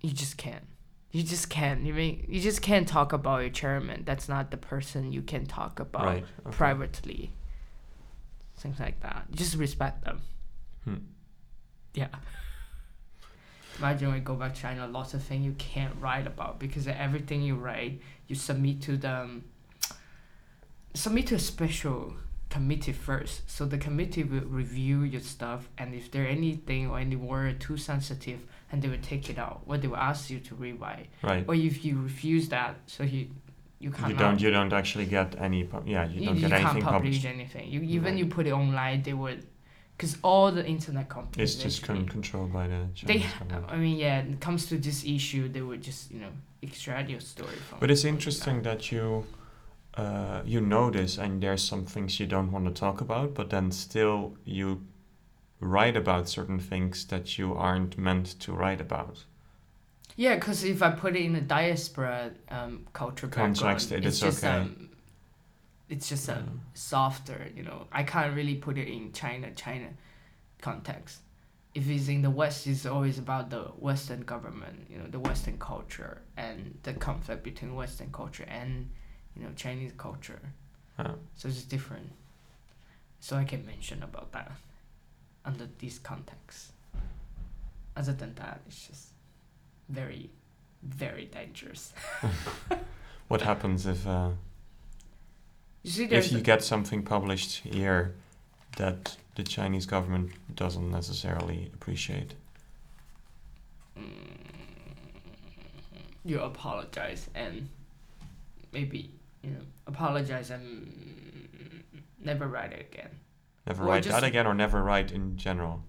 you 0.04 0.12
just 0.12 0.38
can't. 0.38 0.66
You 1.12 1.24
just 1.24 1.50
can't. 1.50 1.82
You 1.84 1.94
mean 1.94 2.26
you 2.28 2.42
just 2.42 2.62
can't 2.62 2.88
talk 2.88 3.14
about 3.14 3.40
your 3.40 3.50
chairman. 3.50 4.04
That's 4.06 4.28
not 4.28 4.52
the 4.52 4.58
person 4.58 5.12
you 5.12 5.22
can 5.22 5.46
talk 5.46 5.80
about 5.80 6.06
right. 6.06 6.26
okay. 6.46 6.56
privately. 6.56 7.32
Things 8.58 8.80
like 8.80 9.00
that. 9.02 9.26
Just 9.32 9.56
respect 9.56 10.04
them. 10.04 10.22
Hmm. 10.84 10.96
yeah. 11.94 12.10
Imagine 13.80 14.10
when 14.10 14.18
you 14.18 14.24
go 14.24 14.36
back 14.36 14.54
to 14.54 14.62
china 14.62 14.86
lots 14.88 15.16
of 15.16 15.24
things 15.24 15.44
you 15.44 15.54
can't 15.54 15.96
write 16.00 16.28
about 16.28 16.60
because 16.60 16.88
everything 16.88 17.42
you 17.42 17.56
write 17.56 18.00
you 18.28 18.36
submit 18.36 18.82
to 18.82 18.98
them. 18.98 19.46
Submit 20.94 21.28
to 21.28 21.36
a 21.36 21.40
special 21.40 22.14
committee 22.58 22.96
first 23.10 23.36
so 23.56 23.62
the 23.74 23.80
committee 23.88 24.24
will 24.32 24.48
review 24.62 24.98
your 25.14 25.22
stuff 25.36 25.62
and 25.80 25.88
if 26.00 26.06
there 26.14 26.28
anything 26.40 26.84
or 26.92 26.96
any 27.08 27.16
word 27.32 27.54
too 27.68 27.78
sensitive 27.92 28.40
and 28.70 28.76
they 28.82 28.90
will 28.94 29.06
take 29.14 29.26
it 29.34 29.38
out 29.46 29.58
or 29.68 29.74
they 29.82 29.88
will 29.92 30.04
ask 30.12 30.22
you 30.34 30.40
to 30.48 30.52
rewrite 30.64 31.08
Right. 31.30 31.44
or 31.50 31.56
if 31.72 31.76
you 31.86 31.94
refuse 32.10 32.46
that 32.56 32.74
so 32.96 33.02
you 33.16 33.24
you 33.84 33.92
can't 33.98 34.12
You 34.12 34.18
don't 34.24 34.40
you 34.46 34.52
don't 34.58 34.74
actually 34.82 35.08
get 35.18 35.30
any 35.48 35.60
yeah, 35.94 36.06
you, 36.14 36.20
don't 36.28 36.40
get 36.40 36.52
can't 36.52 36.64
anything 36.64 36.84
publish 36.84 37.18
published. 37.22 37.26
anything. 37.38 37.66
You 37.74 37.80
even 37.98 38.04
Right. 38.14 38.20
you 38.20 38.26
put 38.38 38.44
it 38.50 38.54
online, 38.64 38.98
they 39.08 39.16
would, 39.24 39.40
because 39.94 40.14
all 40.30 40.48
the 40.60 40.64
internet 40.76 41.08
companies. 41.18 41.42
It's 41.56 41.56
just 41.66 41.80
con- 41.88 42.08
controlled 42.16 42.52
by 42.60 42.66
the 42.74 42.82
they. 43.10 43.20
Chinese 43.20 43.34
government. 43.40 43.66
I 43.76 43.78
mean, 43.84 43.98
yeah. 44.06 44.18
When 44.24 44.34
it 44.36 44.42
comes 44.48 44.62
to 44.72 44.76
this 44.88 45.00
issue, 45.18 45.44
they 45.56 45.64
would 45.70 45.82
just 45.90 46.02
you 46.14 46.20
know 46.24 46.32
extract 46.68 47.06
your 47.14 47.24
story 47.34 47.58
from. 47.68 47.76
But 47.82 47.90
it's 47.94 48.06
interesting 48.14 48.58
that 48.70 48.80
you 48.94 49.06
uh, 49.96 50.42
you 50.46 50.62
know 50.62 50.90
this 50.90 51.18
and 51.18 51.42
there's 51.42 51.64
some 51.64 51.86
things 51.86 52.20
you 52.20 52.26
don't 52.26 52.52
want 52.52 52.66
to 52.66 52.72
talk 52.72 53.02
about, 53.02 53.34
but 53.34 53.50
then 53.50 53.72
still 53.72 54.38
you 54.44 54.86
write 55.60 55.96
about 55.96 56.28
certain 56.28 56.60
things 56.60 57.06
that 57.06 57.38
you 57.38 57.54
aren't 57.54 57.98
meant 57.98 58.40
to 58.40 58.52
write 58.52 58.82
about. 58.82 59.26
Yeah, 60.16 60.36
because 60.36 60.64
if 60.64 60.82
I 60.84 60.92
put 60.92 61.16
it 61.16 61.24
in 61.24 61.36
a 61.36 61.42
diaspora 61.42 62.32
um, 62.50 62.86
culture 62.94 63.28
Context, 63.28 63.92
it 63.92 64.06
it's 64.06 64.20
just 64.20 64.44
okay. 64.44 64.58
um, 64.58 64.90
it's 65.90 66.10
just 66.10 66.30
a 66.30 66.44
softer, 66.74 67.50
you 67.56 67.64
know. 67.64 67.88
I 67.92 68.04
can't 68.04 68.36
really 68.36 68.56
put 68.56 68.78
it 68.78 68.88
in 68.88 69.12
China, 69.12 69.52
China 69.52 69.90
context. 70.62 71.20
If 71.74 71.90
it's 71.90 72.08
in 72.08 72.22
the 72.22 72.30
West, 72.30 72.68
it's 72.68 72.86
always 72.86 73.18
about 73.18 73.50
the 73.50 73.64
Western 73.80 74.22
government, 74.22 74.88
you 74.90 74.98
know, 75.00 75.08
the 75.08 75.20
Western 75.20 75.58
culture 75.58 76.22
and 76.38 76.78
the 76.84 76.94
conflict 76.94 77.44
between 77.44 77.74
Western 77.74 78.12
culture 78.12 78.46
and, 78.48 78.90
you 79.36 79.44
know, 79.44 79.50
Chinese 79.56 79.94
culture. 79.98 80.42
Uh, 80.98 81.14
So 81.36 81.48
it's 81.48 81.64
different. 81.64 82.12
So 83.20 83.36
I 83.38 83.44
can 83.46 83.66
mention 83.66 84.04
about 84.04 84.32
that 84.34 84.52
under 85.46 85.68
these 85.80 86.00
contexts. 86.00 86.72
Other 87.96 88.14
than 88.14 88.34
that, 88.36 88.62
it's 88.68 88.88
just 88.88 89.08
very, 89.90 90.30
very 90.82 91.26
dangerous. 91.26 91.94
what 93.28 93.42
happens 93.42 93.86
if 93.86 94.06
uh, 94.08 94.30
You 95.84 95.92
see, 95.92 96.06
if 96.06 96.32
you 96.32 96.42
get 96.42 96.64
something 96.64 97.04
published 97.04 97.64
here 97.64 98.16
that 98.78 99.18
the 99.36 99.44
Chinese 99.44 99.86
government 99.86 100.32
doesn't 100.56 100.90
necessarily 100.90 101.72
appreciate? 101.74 102.36
you 106.26 106.40
apologize 106.40 107.30
and 107.36 107.68
maybe 108.72 109.12
you 109.44 109.52
know 109.52 109.60
apologize 109.88 110.50
and 110.50 110.68
never 112.24 112.48
write 112.48 112.72
it 112.74 112.88
again. 112.92 113.10
Never 113.68 113.84
Or 113.84 113.88
write 113.88 114.04
just- 114.04 114.20
that 114.20 114.28
again, 114.28 114.48
or 114.48 114.54
never 114.54 114.82
write 114.84 115.12
in 115.12 115.38
general. 115.38 115.84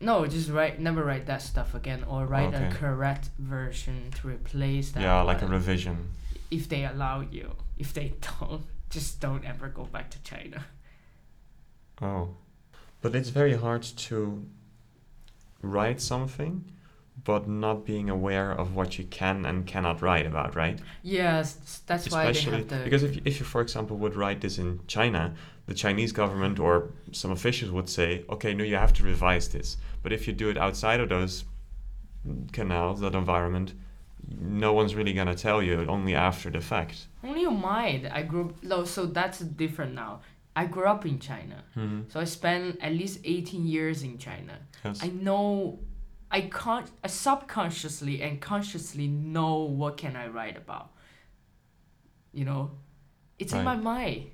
No, 0.00 0.26
just 0.26 0.50
write 0.50 0.80
never 0.80 1.04
write 1.04 1.26
that 1.26 1.42
stuff 1.42 1.74
again, 1.74 2.02
or 2.04 2.26
write 2.26 2.54
a 2.54 2.70
correct 2.74 3.30
version 3.38 4.10
to 4.16 4.28
replace 4.28 4.90
that. 4.92 5.00
yeah, 5.02 5.20
like 5.22 5.42
a 5.42 5.46
revision. 5.46 6.08
if 6.50 6.68
they 6.68 6.84
allow 6.84 7.20
you. 7.20 7.54
If 7.78 7.92
they 7.94 8.14
don't, 8.40 8.62
just 8.90 9.20
don't 9.20 9.44
ever 9.44 9.68
go 9.68 9.84
back 9.84 10.10
to 10.10 10.22
China. 10.22 10.64
Oh. 12.00 12.30
But 13.00 13.14
it's 13.14 13.30
very 13.30 13.54
hard 13.56 13.82
to 13.82 14.46
write 15.62 16.00
something 16.00 16.64
but 17.24 17.48
not 17.48 17.84
being 17.84 18.10
aware 18.10 18.50
of 18.50 18.74
what 18.74 18.98
you 18.98 19.04
can 19.04 19.44
and 19.46 19.66
cannot 19.66 20.02
write 20.02 20.26
about, 20.26 20.56
right? 20.56 20.78
Yes, 21.02 21.82
that's 21.86 22.10
why 22.10 22.24
they 22.24 22.30
Especially 22.30 22.58
have 22.58 22.68
the 22.68 22.78
because 22.84 23.02
if 23.02 23.14
you, 23.16 23.22
if 23.24 23.38
you, 23.40 23.46
for 23.46 23.60
example, 23.60 23.96
would 23.98 24.16
write 24.16 24.40
this 24.40 24.58
in 24.58 24.80
China, 24.86 25.34
the 25.66 25.74
Chinese 25.74 26.10
government 26.12 26.58
or 26.58 26.90
some 27.12 27.30
officials 27.30 27.70
would 27.70 27.88
say, 27.88 28.24
okay, 28.28 28.52
no, 28.54 28.64
you 28.64 28.74
have 28.76 28.92
to 28.94 29.02
revise 29.04 29.48
this. 29.48 29.76
But 30.02 30.12
if 30.12 30.26
you 30.26 30.32
do 30.32 30.48
it 30.50 30.58
outside 30.58 30.98
of 31.00 31.08
those 31.10 31.44
canals, 32.52 33.00
that 33.00 33.14
environment, 33.14 33.74
no 34.38 34.72
one's 34.72 34.94
really 34.94 35.12
gonna 35.12 35.34
tell 35.34 35.62
you 35.62 35.84
only 35.88 36.14
after 36.14 36.50
the 36.50 36.60
fact. 36.60 37.06
only 37.24 37.40
you 37.42 37.50
might. 37.50 38.06
I 38.12 38.22
grew 38.22 38.54
no, 38.62 38.84
so 38.84 39.06
that's 39.06 39.40
different 39.40 39.94
now. 39.94 40.20
I 40.54 40.66
grew 40.66 40.84
up 40.86 41.06
in 41.06 41.18
China, 41.18 41.64
Mm-hmm. 41.76 42.02
so 42.10 42.20
I 42.20 42.24
spent 42.24 42.78
at 42.80 42.92
least 42.92 43.20
eighteen 43.24 43.66
years 43.66 44.02
in 44.02 44.18
China. 44.18 44.58
Yes. 44.84 45.02
I 45.02 45.08
know, 45.08 45.78
I 46.32 46.40
can't. 46.42 46.90
I 47.04 47.08
subconsciously 47.08 48.22
and 48.22 48.40
consciously 48.40 49.06
know 49.06 49.56
what 49.58 49.96
can 49.98 50.16
I 50.16 50.28
write 50.28 50.56
about. 50.56 50.90
You 52.32 52.44
know, 52.46 52.70
it's 53.38 53.52
in 53.52 53.64
my 53.64 53.76
mind. 53.76 54.30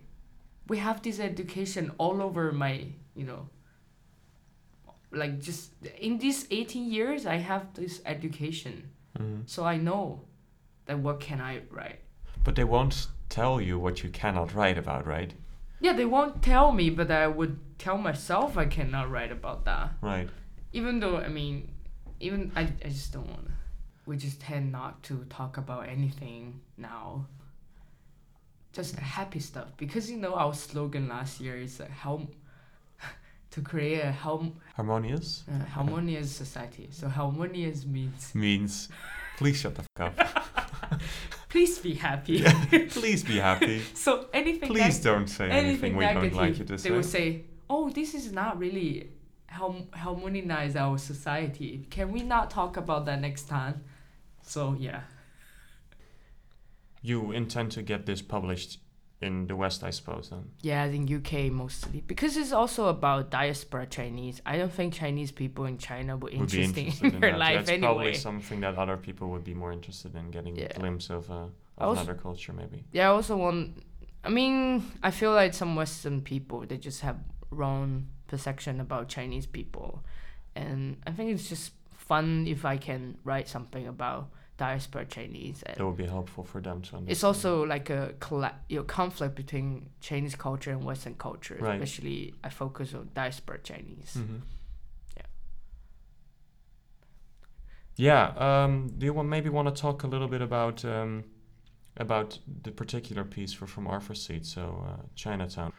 We 0.68 0.78
have 0.78 1.02
this 1.02 1.18
education 1.18 1.90
all 1.98 2.22
over 2.22 2.52
my, 2.52 2.84
you 3.16 3.24
know. 3.24 3.48
Like 5.10 5.40
just 5.40 5.72
in 5.98 6.18
these 6.18 6.46
eighteen 6.50 6.90
years, 6.90 7.26
I 7.26 7.36
have 7.36 7.72
this 7.74 8.00
education, 8.06 8.90
Mhm. 9.18 9.48
so 9.48 9.64
I 9.64 9.76
know 9.78 10.20
that 10.86 10.98
what 10.98 11.18
can 11.20 11.40
I 11.40 11.62
write. 11.70 12.00
But 12.44 12.54
they 12.56 12.64
won't 12.64 13.08
tell 13.28 13.60
you 13.60 13.78
what 13.78 14.02
you 14.04 14.10
cannot 14.10 14.54
write 14.54 14.78
about, 14.78 15.06
right? 15.06 15.32
Yeah, 15.80 15.94
they 15.94 16.04
won't 16.04 16.42
tell 16.42 16.72
me, 16.72 16.90
but 16.90 17.10
I 17.10 17.26
would 17.26 17.58
tell 17.78 17.96
myself 17.98 18.56
I 18.58 18.66
cannot 18.66 19.10
write 19.10 19.32
about 19.32 19.64
that. 19.64 19.94
Right. 20.02 20.28
even 20.72 21.00
though 21.00 21.16
I 21.16 21.28
mean, 21.28 21.72
even 22.20 22.50
I, 22.56 22.62
I 22.84 22.88
just 22.88 23.12
don't 23.12 23.26
want 23.26 23.46
to. 23.46 23.52
We 24.06 24.16
just 24.16 24.40
tend 24.40 24.72
not 24.72 25.02
to 25.04 25.24
talk 25.28 25.58
about 25.58 25.88
anything 25.88 26.60
now. 26.76 27.26
Just 28.72 28.96
happy 28.96 29.40
stuff 29.40 29.68
because 29.76 30.10
you 30.10 30.16
know 30.16 30.34
our 30.34 30.54
slogan 30.54 31.08
last 31.08 31.40
year 31.40 31.56
is 31.56 31.80
uh, 31.80 31.86
how 31.90 32.26
to 33.50 33.60
create 33.60 34.00
a 34.00 34.12
how 34.12 34.50
Harmonious 34.76 35.44
uh, 35.50 35.64
harmonious 35.66 36.30
society. 36.30 36.88
So 36.90 37.08
harmonious 37.08 37.84
means 37.86 38.34
means 38.34 38.88
please 39.36 39.56
shut 39.60 39.74
the 39.74 39.82
fuck 39.96 40.18
up. 40.18 41.00
please 41.48 41.78
be 41.78 41.94
happy. 41.94 42.42
please 42.90 43.22
be 43.24 43.38
happy. 43.38 43.82
so 43.94 44.26
anything 44.32 44.68
Please 44.70 44.96
neg- 44.96 45.04
don't 45.04 45.26
say 45.28 45.50
anything 45.50 45.68
anything 45.68 45.96
we 45.96 46.04
negative, 46.04 46.32
don't 46.32 46.40
like 46.40 46.58
you 46.58 46.64
to 46.64 46.78
say. 46.78 46.88
they 46.88 46.94
will 46.94 47.02
say, 47.02 47.42
"Oh, 47.68 47.90
this 47.90 48.14
is 48.14 48.32
not 48.32 48.58
really 48.58 49.10
how 49.48 49.74
harmonize 49.94 50.76
our 50.76 50.98
society. 50.98 51.86
Can 51.90 52.12
we 52.12 52.22
not 52.22 52.50
talk 52.50 52.76
about 52.76 53.04
that 53.06 53.20
next 53.20 53.44
time?" 53.48 53.82
So 54.42 54.74
yeah, 54.78 55.02
You 57.02 57.32
intend 57.32 57.72
to 57.72 57.82
get 57.82 58.06
this 58.06 58.22
published 58.22 58.78
in 59.20 59.46
the 59.48 59.56
West, 59.56 59.82
I 59.82 59.90
suppose, 59.90 60.30
then. 60.30 60.44
yeah, 60.62 60.84
in 60.84 61.06
UK 61.12 61.50
mostly 61.50 62.00
because 62.06 62.36
it's 62.36 62.52
also 62.52 62.86
about 62.86 63.30
diaspora 63.30 63.86
Chinese. 63.86 64.40
I 64.46 64.56
don't 64.58 64.72
think 64.72 64.94
Chinese 64.94 65.32
people 65.32 65.64
in 65.64 65.76
China 65.78 66.16
were 66.16 66.30
Would 66.30 66.30
be 66.32 66.36
interesting 66.62 66.86
interested 66.86 67.14
in 67.14 67.20
that. 67.20 67.38
life 67.38 67.56
That's 67.58 67.70
anyway. 67.70 67.86
probably 67.86 68.14
something 68.14 68.60
that 68.60 68.76
other 68.76 68.96
people 68.96 69.28
would 69.30 69.44
be 69.44 69.54
more 69.54 69.72
interested 69.72 70.14
in 70.14 70.30
getting 70.30 70.54
Yeah. 70.56 70.68
a 70.70 70.78
glimpse 70.78 71.10
of, 71.10 71.30
uh, 71.30 71.34
of 71.34 71.50
also- 71.78 72.02
another 72.02 72.14
culture, 72.18 72.52
maybe. 72.52 72.84
Yeah, 72.92 73.08
I 73.10 73.12
also 73.12 73.36
want. 73.36 73.82
I 74.24 74.28
mean, 74.30 74.82
I 75.02 75.10
feel 75.10 75.32
like 75.32 75.52
some 75.54 75.74
Western 75.76 76.20
people 76.22 76.64
they 76.66 76.76
just 76.78 77.00
have 77.02 77.16
wrong 77.50 78.08
perception 78.28 78.80
about 78.80 79.08
Chinese 79.08 79.46
people, 79.46 80.02
and 80.54 80.96
I 81.06 81.10
think 81.10 81.30
it's 81.32 81.48
just 81.48 81.72
fun 81.92 82.46
if 82.46 82.64
I 82.64 82.76
can 82.78 83.18
write 83.24 83.48
something 83.48 83.86
about 83.88 84.30
diaspora 84.56 85.04
Chinese. 85.06 85.62
And 85.66 85.76
That 85.76 85.86
would 85.86 85.96
be 85.96 86.06
helpful 86.06 86.42
for 86.44 86.60
them 86.60 86.82
to 86.82 86.96
understand. 86.96 87.10
it's 87.10 87.22
also 87.24 87.64
like 87.64 87.90
a 87.90 88.14
colla- 88.20 88.56
you 88.68 88.78
know, 88.78 88.84
conflict 88.84 89.34
between 89.36 89.90
Chinese 90.00 90.34
culture 90.36 90.70
and 90.72 90.82
Western 90.84 91.14
culture. 91.14 91.56
Right. 91.60 91.74
Especially, 91.80 92.34
I 92.42 92.48
focus 92.50 92.94
on 92.94 93.10
diaspora 93.14 93.58
Chinese. 93.58 94.14
Mhm. 94.18 94.40
Yeah. 95.16 95.22
Yeah. 97.96 98.64
Um, 98.64 98.88
do 98.98 99.06
you 99.06 99.12
want 99.12 99.28
maybe 99.28 99.48
want 99.48 99.74
to 99.74 99.80
talk 99.80 100.02
a 100.04 100.06
little 100.06 100.28
bit 100.28 100.42
about 100.42 100.84
um, 100.84 101.24
about 101.96 102.38
the 102.62 102.70
particular 102.70 103.24
piece 103.24 103.52
for 103.52 103.66
from 103.66 103.86
Arthur 103.86 104.14
Seat, 104.14 104.46
so 104.46 104.84
uh, 104.88 105.02
Chinatown? 105.14 105.72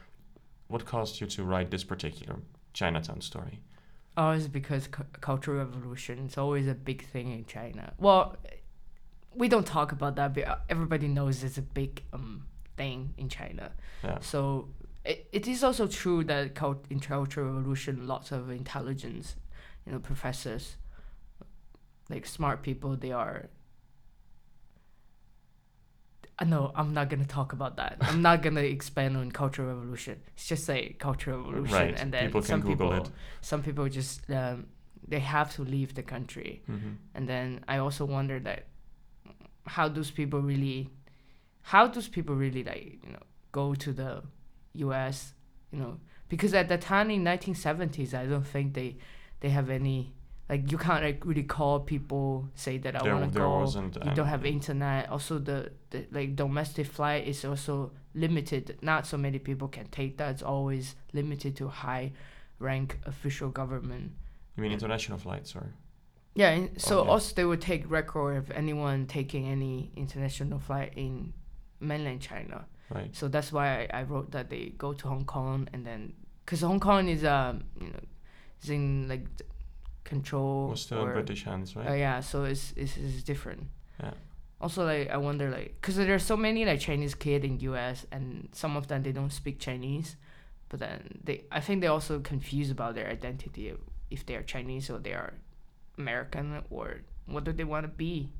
What 0.69 0.85
caused 0.85 1.19
you 1.19 1.27
to 1.27 1.43
write 1.43 1.71
this 1.71 1.83
particular 1.83 2.39
Chinatown 2.73 3.21
story? 3.21 3.59
Oh, 4.15 4.31
it's 4.31 4.47
because 4.47 4.87
cu- 4.87 5.03
cultural 5.19 5.57
revolution 5.57 6.19
is 6.19 6.37
always 6.37 6.67
a 6.67 6.75
big 6.75 7.05
thing 7.05 7.31
in 7.31 7.45
China. 7.45 7.93
Well, 7.97 8.37
we 9.33 9.47
don't 9.49 9.65
talk 9.65 9.91
about 9.91 10.15
that, 10.17 10.35
but 10.35 10.61
everybody 10.69 11.07
knows 11.07 11.43
it's 11.43 11.57
a 11.57 11.63
big 11.63 12.03
um 12.13 12.45
thing 12.77 13.13
in 13.17 13.29
China. 13.29 13.71
Yeah. 14.03 14.19
So 14.21 14.69
it, 15.03 15.27
it 15.31 15.47
is 15.47 15.63
also 15.63 15.87
true 15.87 16.23
that 16.25 16.53
cult- 16.53 16.85
in 16.91 16.99
cultural 16.99 17.47
revolution, 17.47 18.07
lots 18.07 18.31
of 18.31 18.51
intelligence, 18.51 19.37
you 19.85 19.91
know, 19.91 19.99
professors, 19.99 20.77
like 22.09 22.27
smart 22.27 22.61
people, 22.61 22.95
they 22.95 23.11
are. 23.11 23.49
No, 26.45 26.71
I'm 26.75 26.93
not 26.93 27.09
gonna 27.09 27.25
talk 27.25 27.53
about 27.53 27.75
that. 27.77 27.97
I'm 28.01 28.21
not 28.21 28.41
gonna 28.41 28.61
expand 28.61 29.17
on 29.17 29.31
cultural 29.31 29.67
revolution. 29.67 30.21
It's 30.35 30.47
just 30.47 30.65
say 30.65 30.95
cultural 30.99 31.39
revolution, 31.39 31.73
Right, 31.73 31.99
and 31.99 32.13
then 32.13 32.27
people 32.27 32.41
can 32.41 32.47
some 32.47 32.61
Google 32.61 32.89
people, 32.91 33.05
it. 33.05 33.11
some 33.41 33.61
people 33.63 33.89
just 33.89 34.29
um, 34.31 34.67
they 35.07 35.19
have 35.19 35.53
to 35.55 35.63
leave 35.63 35.95
the 35.95 36.03
country, 36.03 36.61
hmm 36.65 36.93
and 37.15 37.27
then 37.27 37.63
I 37.67 37.77
also 37.79 38.05
wonder 38.05 38.39
that 38.39 38.67
how 39.65 39.89
those 39.89 40.11
people 40.11 40.41
really, 40.41 40.89
how 41.61 41.87
those 41.87 42.07
people 42.07 42.35
really 42.35 42.63
like 42.63 42.99
you 43.05 43.11
know 43.11 43.23
go 43.51 43.73
to 43.75 43.91
the 43.93 44.23
U.S. 44.75 45.33
You 45.71 45.79
know 45.79 45.99
because 46.29 46.53
at 46.53 46.69
the 46.69 46.77
time 46.77 47.09
in 47.09 47.23
1970s, 47.23 48.13
I 48.13 48.25
don't 48.25 48.47
think 48.47 48.73
they 48.75 48.97
they 49.41 49.49
have 49.49 49.69
any 49.69 50.13
like 50.49 50.71
you 50.71 50.77
can't 50.77 51.03
like 51.03 51.23
really 51.25 51.43
call 51.43 51.79
people 51.79 52.49
say 52.55 52.77
that 52.79 52.95
I 52.95 53.03
want 53.13 53.31
to 53.33 53.39
go. 53.39 53.59
wasn't. 53.59 53.95
You 54.03 54.11
don't 54.15 54.27
have 54.27 54.45
internet. 54.45 55.09
Also, 55.09 55.37
the, 55.37 55.71
the 55.91 56.05
like 56.11 56.35
domestic 56.35 56.87
flight 56.87 57.27
is 57.27 57.45
also 57.45 57.91
limited. 58.15 58.77
Not 58.81 59.05
so 59.05 59.17
many 59.17 59.39
people 59.39 59.67
can 59.67 59.85
take 59.87 60.17
that. 60.17 60.31
It's 60.31 60.43
always 60.43 60.95
limited 61.13 61.55
to 61.57 61.67
high 61.67 62.13
rank 62.57 62.97
official 63.05 63.49
government. 63.49 64.11
You 64.55 64.63
mean 64.63 64.71
international 64.71 65.17
flights, 65.19 65.55
or? 65.55 65.73
Yeah, 66.35 66.49
and 66.49 66.81
so 66.81 67.01
Okay. 67.01 67.09
also 67.09 67.35
they 67.35 67.45
would 67.45 67.61
take 67.61 67.89
record 67.89 68.37
of 68.37 68.51
anyone 68.51 69.05
taking 69.07 69.47
any 69.47 69.91
international 69.95 70.59
flight 70.59 70.93
in 70.95 71.33
mainland 71.79 72.21
China. 72.21 72.65
Right. 72.89 73.15
So 73.15 73.27
that's 73.27 73.51
why 73.51 73.87
I, 73.93 73.99
I 73.99 74.03
wrote 74.03 74.31
that 74.31 74.49
they 74.49 74.73
go 74.77 74.93
to 74.93 75.07
Hong 75.07 75.25
Kong 75.25 75.67
and 75.73 75.85
then 75.85 76.13
because 76.43 76.61
Hong 76.61 76.79
Kong 76.79 77.07
is 77.07 77.23
um 77.23 77.63
you 77.79 77.87
know 77.87 77.99
is 78.63 78.69
in 78.69 79.07
like 79.07 79.25
control. 80.09 80.69
Was 80.69 80.81
still 80.81 81.05
in 81.05 81.13
British 81.13 81.43
hands, 81.43 81.75
right? 81.75 81.89
Uh, 81.89 81.93
yeah, 81.93 82.19
so 82.19 82.43
it's, 82.43 82.73
it's 82.75 82.97
it's 82.97 83.23
different. 83.23 83.67
Yeah. 84.01 84.13
Also, 84.59 84.85
like 84.85 85.09
I 85.09 85.17
wonder, 85.17 85.49
like, 85.49 85.79
cause 85.81 85.95
there's 85.95 86.23
so 86.23 86.35
many 86.35 86.65
like 86.65 86.79
Chinese 86.81 87.15
kid 87.15 87.45
in 87.45 87.59
U.S. 87.61 88.05
and 88.11 88.49
some 88.51 88.75
of 88.75 88.87
them 88.87 89.03
they 89.03 89.13
don't 89.13 89.31
speak 89.31 89.59
Chinese, 89.59 90.17
but 90.67 90.79
then 90.79 91.19
they 91.23 91.43
I 91.51 91.61
think 91.61 91.81
they 91.81 91.87
also 91.87 92.19
confused 92.19 92.71
about 92.71 92.95
their 92.95 93.07
identity 93.07 93.73
if 94.09 94.25
they 94.25 94.35
are 94.35 94.43
Chinese 94.43 94.89
or 94.89 94.99
they 94.99 95.13
are 95.13 95.33
American 95.97 96.63
or 96.69 97.01
what 97.25 97.43
do 97.43 97.53
they 97.53 97.63
want 97.63 97.85
to 97.85 97.89
be. 97.89 98.31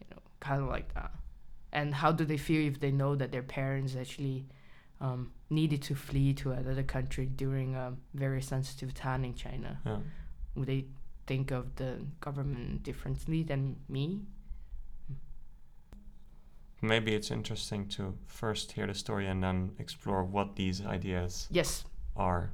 You 0.00 0.06
know, 0.10 0.22
kind 0.40 0.62
of 0.62 0.68
like 0.68 0.94
that. 0.94 1.10
And 1.72 1.94
how 1.94 2.12
do 2.12 2.24
they 2.24 2.36
feel 2.36 2.68
if 2.70 2.78
they 2.78 2.92
know 2.92 3.16
that 3.16 3.32
their 3.32 3.42
parents 3.42 3.96
actually 3.96 4.46
um, 5.00 5.32
needed 5.50 5.82
to 5.82 5.94
flee 5.96 6.32
to 6.34 6.52
another 6.52 6.84
country 6.84 7.26
during 7.26 7.74
a 7.74 7.94
very 8.14 8.40
sensitive 8.40 8.94
time 8.94 9.24
in 9.24 9.34
China? 9.34 9.80
Yeah. 9.84 9.98
Would 10.54 10.66
they 10.68 10.86
think 11.26 11.50
of 11.50 11.76
the 11.76 12.04
government 12.20 12.82
differently 12.82 13.42
than 13.42 13.76
me? 13.88 14.20
Maybe 16.82 17.14
it's 17.14 17.30
interesting 17.30 17.88
to 17.88 18.14
first 18.26 18.72
hear 18.72 18.86
the 18.86 18.94
story 18.94 19.26
and 19.26 19.42
then 19.42 19.72
explore 19.78 20.22
what 20.22 20.56
these 20.56 20.84
ideas 20.84 21.48
Yes, 21.50 21.84
are. 22.14 22.50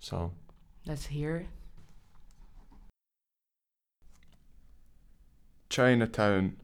So, 0.00 0.32
let's 0.86 1.06
hear. 1.06 1.46
Chinatown 5.70 6.56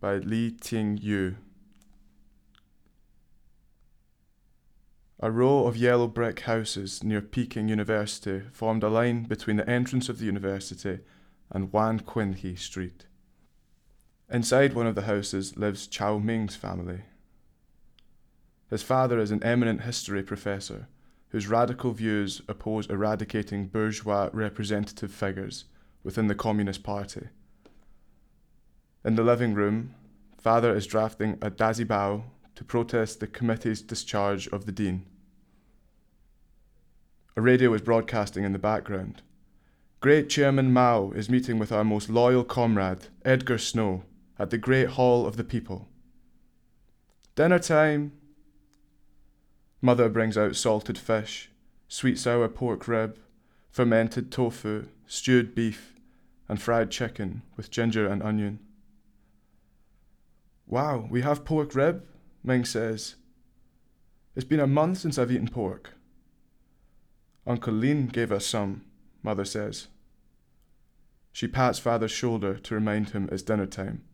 by 0.00 0.16
Li 0.16 0.50
Ting 0.50 0.98
Yu. 1.00 1.36
A 5.24 5.30
row 5.30 5.68
of 5.68 5.76
yellow 5.76 6.08
brick 6.08 6.40
houses 6.40 7.04
near 7.04 7.20
Peking 7.20 7.68
University 7.68 8.42
formed 8.50 8.82
a 8.82 8.88
line 8.88 9.22
between 9.22 9.56
the 9.56 9.70
entrance 9.70 10.08
of 10.08 10.18
the 10.18 10.24
university 10.24 10.98
and 11.48 11.72
Wan 11.72 12.00
Qinhe 12.00 12.58
Street. 12.58 13.06
Inside 14.28 14.72
one 14.72 14.88
of 14.88 14.96
the 14.96 15.02
houses 15.02 15.56
lives 15.56 15.86
Chao 15.86 16.18
Ming's 16.18 16.56
family. 16.56 17.02
His 18.68 18.82
father 18.82 19.20
is 19.20 19.30
an 19.30 19.44
eminent 19.44 19.82
history 19.82 20.24
professor 20.24 20.88
whose 21.28 21.46
radical 21.46 21.92
views 21.92 22.42
oppose 22.48 22.88
eradicating 22.88 23.68
bourgeois 23.68 24.28
representative 24.32 25.12
figures 25.12 25.66
within 26.02 26.26
the 26.26 26.34
Communist 26.34 26.82
Party. 26.82 27.28
In 29.04 29.14
the 29.14 29.22
living 29.22 29.54
room, 29.54 29.94
father 30.36 30.74
is 30.74 30.84
drafting 30.84 31.38
a 31.40 31.48
dazibao 31.48 32.24
to 32.56 32.64
protest 32.64 33.20
the 33.20 33.28
committee's 33.28 33.82
discharge 33.82 34.48
of 34.48 34.66
the 34.66 34.72
dean. 34.72 35.06
A 37.34 37.40
radio 37.40 37.72
is 37.72 37.80
broadcasting 37.80 38.44
in 38.44 38.52
the 38.52 38.58
background. 38.58 39.22
Great 40.00 40.28
Chairman 40.28 40.70
Mao 40.70 41.12
is 41.12 41.30
meeting 41.30 41.58
with 41.58 41.72
our 41.72 41.84
most 41.84 42.10
loyal 42.10 42.44
comrade, 42.44 43.06
Edgar 43.24 43.56
Snow, 43.56 44.02
at 44.38 44.50
the 44.50 44.58
Great 44.58 44.90
Hall 44.90 45.26
of 45.26 45.36
the 45.36 45.44
People. 45.44 45.88
Dinner 47.34 47.58
time. 47.58 48.12
Mother 49.80 50.10
brings 50.10 50.36
out 50.36 50.56
salted 50.56 50.98
fish, 50.98 51.50
sweet 51.88 52.18
sour 52.18 52.48
pork 52.48 52.86
rib, 52.86 53.18
fermented 53.70 54.30
tofu, 54.30 54.88
stewed 55.06 55.54
beef, 55.54 55.94
and 56.48 56.60
fried 56.60 56.90
chicken 56.90 57.40
with 57.56 57.70
ginger 57.70 58.06
and 58.06 58.22
onion. 58.22 58.58
Wow, 60.66 61.06
we 61.10 61.22
have 61.22 61.46
pork 61.46 61.74
rib? 61.74 62.04
Ming 62.44 62.66
says. 62.66 63.14
It's 64.36 64.44
been 64.44 64.60
a 64.60 64.66
month 64.66 64.98
since 64.98 65.16
I've 65.16 65.32
eaten 65.32 65.48
pork. 65.48 65.94
Uncle 67.44 67.74
Lin 67.74 68.06
gave 68.06 68.30
us 68.30 68.46
some, 68.46 68.82
Mother 69.22 69.44
says. 69.44 69.88
She 71.32 71.48
pats 71.48 71.78
Father's 71.78 72.12
shoulder 72.12 72.54
to 72.58 72.74
remind 72.74 73.10
him 73.10 73.28
it's 73.32 73.42
dinner 73.42 73.66
time. 73.66 74.04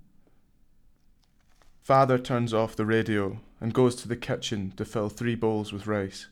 Father 1.83 2.19
turns 2.19 2.55
off 2.55 2.77
the 2.77 2.87
radio 2.87 3.41
and 3.61 3.75
goes 3.75 3.97
to 3.97 4.09
the 4.09 4.17
kitchen 4.17 4.73
to 4.77 4.85
fill 4.85 5.09
three 5.09 5.35
bowls 5.35 5.73
with 5.73 5.87
rice. 5.87 6.29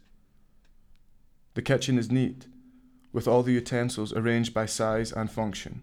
The 1.54 1.62
kitchen 1.62 1.98
is 1.98 2.10
neat, 2.10 2.46
with 3.12 3.28
all 3.28 3.42
the 3.42 3.52
utensils 3.52 4.12
arranged 4.12 4.54
by 4.54 4.66
size 4.66 5.12
and 5.12 5.30
function. 5.30 5.82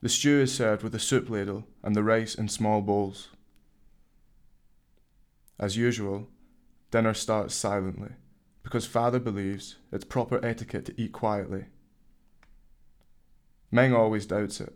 The 0.00 0.08
stew 0.08 0.40
is 0.40 0.54
served 0.54 0.82
with 0.82 0.94
a 0.94 0.98
soup 0.98 1.28
ladle 1.28 1.66
and 1.82 1.94
the 1.94 2.02
rice 2.02 2.34
in 2.34 2.48
small 2.48 2.80
bowls. 2.80 3.28
As 5.58 5.76
usual, 5.76 6.28
dinner 6.90 7.12
starts 7.12 7.54
silently 7.54 8.12
because 8.62 8.86
father 8.86 9.18
believes 9.18 9.76
it's 9.92 10.04
proper 10.04 10.44
etiquette 10.44 10.84
to 10.86 11.00
eat 11.00 11.12
quietly. 11.12 11.66
Meng 13.70 13.94
always 13.94 14.26
doubts 14.26 14.60
it, 14.60 14.74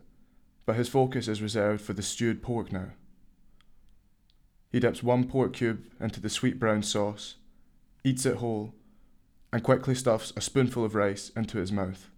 but 0.66 0.76
his 0.76 0.88
focus 0.88 1.28
is 1.28 1.42
reserved 1.42 1.82
for 1.82 1.92
the 1.92 2.02
stewed 2.02 2.42
pork 2.42 2.72
now. 2.72 2.90
He 4.70 4.80
dips 4.80 5.02
one 5.02 5.28
pork 5.28 5.52
cube 5.52 5.84
into 6.00 6.20
the 6.20 6.30
sweet 6.30 6.58
brown 6.58 6.82
sauce, 6.82 7.36
eats 8.02 8.26
it 8.26 8.36
whole, 8.36 8.74
and 9.52 9.62
quickly 9.62 9.94
stuffs 9.94 10.32
a 10.36 10.40
spoonful 10.40 10.84
of 10.84 10.94
rice 10.94 11.30
into 11.36 11.58
his 11.58 11.70
mouth. 11.70 12.10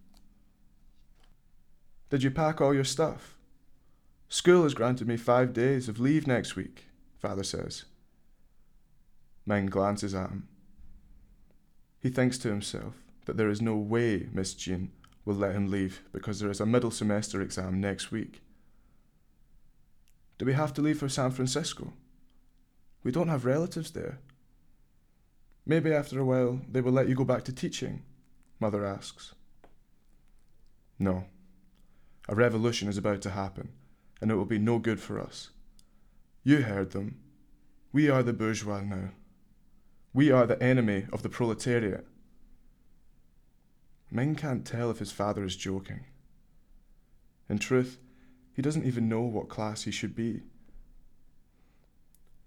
Did 2.09 2.23
you 2.23 2.31
pack 2.31 2.61
all 2.61 2.73
your 2.73 2.83
stuff? 2.83 3.37
School 4.29 4.63
has 4.63 4.73
granted 4.73 5.07
me 5.07 5.17
five 5.17 5.53
days 5.53 5.87
of 5.87 5.99
leave 5.99 6.25
next 6.25 6.55
week, 6.55 6.85
father 7.17 7.43
says. 7.43 7.85
Meng 9.45 9.67
glances 9.67 10.15
at 10.15 10.29
him. 10.29 10.47
He 11.99 12.09
thinks 12.09 12.37
to 12.39 12.49
himself 12.49 12.95
that 13.25 13.37
there 13.37 13.49
is 13.49 13.61
no 13.61 13.75
way 13.75 14.29
Miss 14.31 14.53
Jean 14.53 14.91
will 15.25 15.35
let 15.35 15.55
him 15.55 15.69
leave 15.69 16.03
because 16.13 16.39
there 16.39 16.49
is 16.49 16.61
a 16.61 16.65
middle 16.65 16.91
semester 16.91 17.41
exam 17.41 17.81
next 17.81 18.11
week. 18.11 18.41
Do 20.37 20.45
we 20.45 20.53
have 20.53 20.73
to 20.75 20.81
leave 20.81 20.99
for 20.99 21.09
San 21.09 21.31
Francisco? 21.31 21.93
We 23.03 23.11
don't 23.11 23.27
have 23.27 23.45
relatives 23.45 23.91
there. 23.91 24.19
Maybe 25.65 25.91
after 25.93 26.19
a 26.19 26.25
while 26.25 26.61
they 26.71 26.81
will 26.81 26.93
let 26.93 27.09
you 27.09 27.15
go 27.15 27.25
back 27.25 27.43
to 27.45 27.53
teaching, 27.53 28.03
Mother 28.59 28.85
asks. 28.85 29.33
No. 30.99 31.25
A 32.29 32.35
revolution 32.35 32.87
is 32.87 32.97
about 32.97 33.21
to 33.21 33.31
happen, 33.31 33.69
and 34.21 34.31
it 34.31 34.35
will 34.35 34.45
be 34.45 34.59
no 34.59 34.79
good 34.79 34.99
for 34.99 35.19
us. 35.19 35.49
You 36.43 36.61
heard 36.61 36.91
them. 36.91 37.19
We 37.91 38.09
are 38.09 38.23
the 38.23 38.33
bourgeois 38.33 38.81
now. 38.81 39.09
We 40.17 40.31
are 40.31 40.47
the 40.47 40.59
enemy 40.63 41.05
of 41.13 41.21
the 41.21 41.29
proletariat. 41.29 42.03
Ming 44.09 44.33
can't 44.33 44.65
tell 44.65 44.89
if 44.89 44.97
his 44.97 45.11
father 45.11 45.43
is 45.43 45.55
joking. 45.55 46.05
In 47.47 47.59
truth, 47.59 47.99
he 48.51 48.63
doesn't 48.63 48.85
even 48.85 49.07
know 49.07 49.21
what 49.21 49.47
class 49.47 49.83
he 49.83 49.91
should 49.91 50.15
be. 50.15 50.41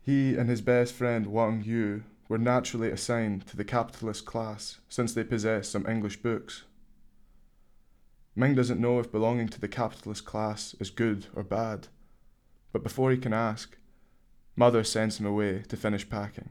He 0.02 0.34
and 0.34 0.50
his 0.50 0.60
best 0.60 0.92
friend 0.92 1.28
Wang 1.28 1.62
Yu 1.64 2.02
were 2.28 2.38
naturally 2.38 2.90
assigned 2.90 3.46
to 3.46 3.56
the 3.56 3.62
capitalist 3.62 4.24
class 4.24 4.80
since 4.88 5.14
they 5.14 5.22
possess 5.22 5.68
some 5.68 5.86
English 5.86 6.16
books. 6.24 6.64
Ming 8.34 8.56
doesn't 8.56 8.80
know 8.80 8.98
if 8.98 9.12
belonging 9.12 9.48
to 9.48 9.60
the 9.60 9.68
capitalist 9.68 10.24
class 10.24 10.74
is 10.80 10.90
good 10.90 11.28
or 11.36 11.44
bad, 11.44 11.86
but 12.72 12.82
before 12.82 13.12
he 13.12 13.16
can 13.16 13.32
ask, 13.32 13.76
Mother 14.56 14.82
sends 14.82 15.20
him 15.20 15.26
away 15.26 15.62
to 15.68 15.76
finish 15.76 16.10
packing. 16.10 16.50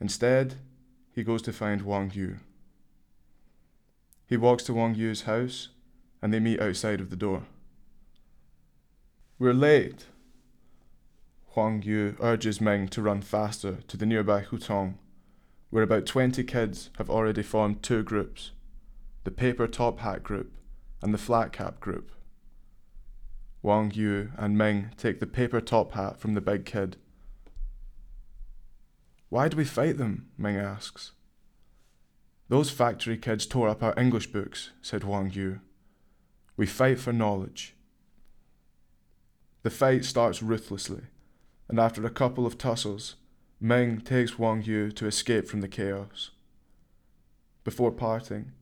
Instead, 0.00 0.56
he 1.12 1.22
goes 1.22 1.42
to 1.42 1.52
find 1.52 1.82
Wang 1.82 2.10
Yu. 2.14 2.36
He 4.26 4.36
walks 4.36 4.64
to 4.64 4.74
Wang 4.74 4.94
Yu's 4.94 5.22
house 5.22 5.68
and 6.20 6.32
they 6.32 6.40
meet 6.40 6.60
outside 6.60 7.00
of 7.00 7.10
the 7.10 7.16
door. 7.16 7.44
We're 9.38 9.52
late. 9.52 10.06
Huang 11.50 11.82
Yu 11.82 12.16
urges 12.20 12.60
Ming 12.60 12.88
to 12.88 13.02
run 13.02 13.22
faster 13.22 13.78
to 13.88 13.96
the 13.96 14.06
nearby 14.06 14.42
Hutong, 14.42 14.94
where 15.70 15.82
about 15.82 16.06
20 16.06 16.42
kids 16.44 16.90
have 16.98 17.08
already 17.08 17.42
formed 17.42 17.82
two 17.82 18.02
groups 18.02 18.52
the 19.24 19.30
paper 19.30 19.66
top 19.66 19.98
hat 20.00 20.22
group 20.22 20.52
and 21.02 21.12
the 21.12 21.18
flat 21.18 21.52
cap 21.52 21.80
group. 21.80 22.12
Wang 23.60 23.90
Yu 23.92 24.30
and 24.36 24.56
Ming 24.56 24.90
take 24.96 25.18
the 25.18 25.26
paper 25.26 25.60
top 25.60 25.92
hat 25.92 26.18
from 26.18 26.34
the 26.34 26.40
big 26.40 26.64
kid. 26.64 26.96
Why 29.28 29.48
do 29.48 29.56
we 29.56 29.64
fight 29.64 29.98
them? 29.98 30.28
Ming 30.38 30.56
asks. 30.56 31.12
Those 32.48 32.70
factory 32.70 33.16
kids 33.16 33.44
tore 33.46 33.68
up 33.68 33.82
our 33.82 33.94
English 33.98 34.28
books, 34.28 34.70
said 34.80 35.02
Wang 35.02 35.30
Yu. 35.32 35.60
We 36.56 36.66
fight 36.66 37.00
for 37.00 37.12
knowledge. 37.12 37.74
The 39.62 39.70
fight 39.70 40.04
starts 40.04 40.42
ruthlessly, 40.42 41.02
and 41.68 41.80
after 41.80 42.06
a 42.06 42.10
couple 42.10 42.46
of 42.46 42.56
tussles, 42.56 43.16
Ming 43.60 44.00
takes 44.00 44.38
Wang 44.38 44.62
Yu 44.62 44.92
to 44.92 45.06
escape 45.06 45.48
from 45.48 45.60
the 45.60 45.68
chaos. 45.68 46.30
Before 47.64 47.90
parting, 47.90 48.52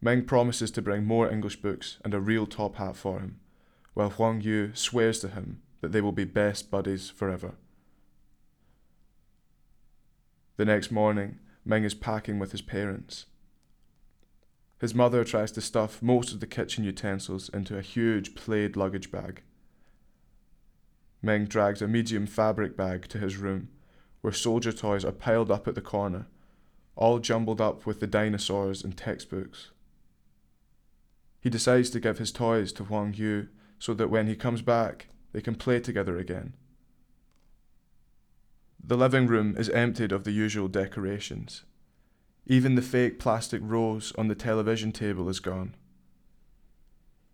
Ming 0.00 0.26
promises 0.26 0.70
to 0.72 0.82
bring 0.82 1.04
more 1.04 1.28
English 1.28 1.56
books 1.60 1.98
and 2.04 2.14
a 2.14 2.20
real 2.20 2.46
top 2.46 2.76
hat 2.76 2.94
for 2.94 3.18
him, 3.18 3.40
while 3.94 4.10
Huang 4.10 4.42
Yu 4.42 4.70
swears 4.74 5.18
to 5.20 5.28
him 5.28 5.62
that 5.80 5.92
they 5.92 6.00
will 6.00 6.12
be 6.12 6.24
best 6.24 6.70
buddies 6.70 7.10
forever. 7.10 7.54
The 10.56 10.64
next 10.64 10.92
morning, 10.92 11.40
Ming 11.64 11.82
is 11.82 11.94
packing 11.94 12.38
with 12.38 12.52
his 12.52 12.62
parents. 12.62 13.26
His 14.80 14.94
mother 14.94 15.24
tries 15.24 15.50
to 15.52 15.60
stuff 15.60 16.00
most 16.00 16.32
of 16.32 16.40
the 16.40 16.46
kitchen 16.46 16.84
utensils 16.84 17.48
into 17.48 17.76
a 17.76 17.82
huge 17.82 18.34
plaid 18.36 18.76
luggage 18.76 19.10
bag. 19.10 19.42
Ming 21.22 21.46
drags 21.46 21.82
a 21.82 21.88
medium 21.88 22.26
fabric 22.26 22.76
bag 22.76 23.08
to 23.08 23.18
his 23.18 23.36
room, 23.36 23.68
where 24.20 24.32
soldier 24.32 24.72
toys 24.72 25.04
are 25.04 25.12
piled 25.12 25.50
up 25.50 25.66
at 25.66 25.74
the 25.74 25.80
corner, 25.80 26.26
all 26.94 27.18
jumbled 27.18 27.60
up 27.60 27.84
with 27.84 27.98
the 27.98 28.06
dinosaurs 28.06 28.84
and 28.84 28.96
textbooks. 28.96 29.70
He 31.40 31.50
decides 31.50 31.90
to 31.90 32.00
give 32.00 32.18
his 32.18 32.30
toys 32.30 32.72
to 32.74 32.84
Huang 32.84 33.14
Yu 33.14 33.48
so 33.78 33.92
that 33.94 34.10
when 34.10 34.28
he 34.28 34.36
comes 34.36 34.62
back, 34.62 35.08
they 35.32 35.40
can 35.40 35.56
play 35.56 35.80
together 35.80 36.16
again. 36.16 36.54
The 38.86 38.98
living 38.98 39.26
room 39.26 39.56
is 39.56 39.70
emptied 39.70 40.12
of 40.12 40.24
the 40.24 40.30
usual 40.30 40.68
decorations. 40.68 41.62
Even 42.46 42.74
the 42.74 42.82
fake 42.82 43.18
plastic 43.18 43.62
rose 43.64 44.12
on 44.18 44.28
the 44.28 44.34
television 44.34 44.92
table 44.92 45.30
is 45.30 45.40
gone. 45.40 45.74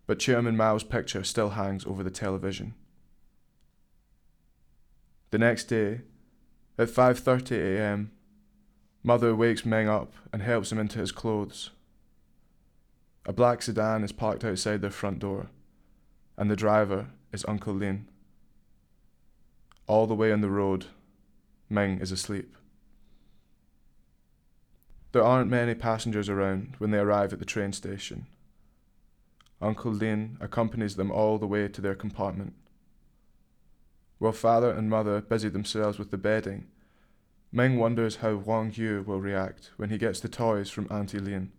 But 0.06 0.20
Chairman 0.20 0.56
Mao's 0.56 0.84
picture 0.84 1.24
still 1.24 1.50
hangs 1.50 1.84
over 1.84 2.04
the 2.04 2.10
television. 2.10 2.74
The 5.30 5.38
next 5.38 5.64
day, 5.64 6.02
at 6.78 6.88
5:30 6.88 7.50
a.m., 7.52 8.12
Mother 9.02 9.34
wakes 9.34 9.64
Meng 9.64 9.88
up 9.88 10.12
and 10.32 10.42
helps 10.42 10.70
him 10.70 10.78
into 10.78 11.00
his 11.00 11.10
clothes. 11.10 11.70
A 13.26 13.32
black 13.32 13.62
sedan 13.62 14.04
is 14.04 14.12
parked 14.12 14.44
outside 14.44 14.82
their 14.82 14.90
front 14.90 15.18
door, 15.18 15.50
and 16.36 16.48
the 16.48 16.56
driver 16.56 17.08
is 17.32 17.44
Uncle 17.48 17.74
Lin. 17.74 18.08
All 19.88 20.06
the 20.06 20.14
way 20.14 20.30
on 20.30 20.42
the 20.42 20.48
road, 20.48 20.86
Ming 21.70 22.00
is 22.00 22.10
asleep. 22.10 22.56
There 25.12 25.22
aren't 25.22 25.50
many 25.50 25.74
passengers 25.74 26.28
around 26.28 26.74
when 26.78 26.90
they 26.90 26.98
arrive 26.98 27.32
at 27.32 27.38
the 27.38 27.44
train 27.44 27.72
station. 27.72 28.26
Uncle 29.62 29.92
Lin 29.92 30.36
accompanies 30.40 30.96
them 30.96 31.12
all 31.12 31.38
the 31.38 31.46
way 31.46 31.68
to 31.68 31.80
their 31.80 31.94
compartment. 31.94 32.54
While 34.18 34.32
father 34.32 34.70
and 34.70 34.90
mother 34.90 35.20
busy 35.20 35.48
themselves 35.48 35.98
with 35.98 36.10
the 36.10 36.18
bedding, 36.18 36.66
Ming 37.52 37.78
wonders 37.78 38.16
how 38.16 38.36
Wang 38.36 38.72
Yu 38.74 39.04
will 39.06 39.20
react 39.20 39.70
when 39.76 39.90
he 39.90 39.98
gets 39.98 40.20
the 40.20 40.28
toys 40.28 40.70
from 40.70 40.88
Auntie 40.90 41.18
Lin. 41.18 41.52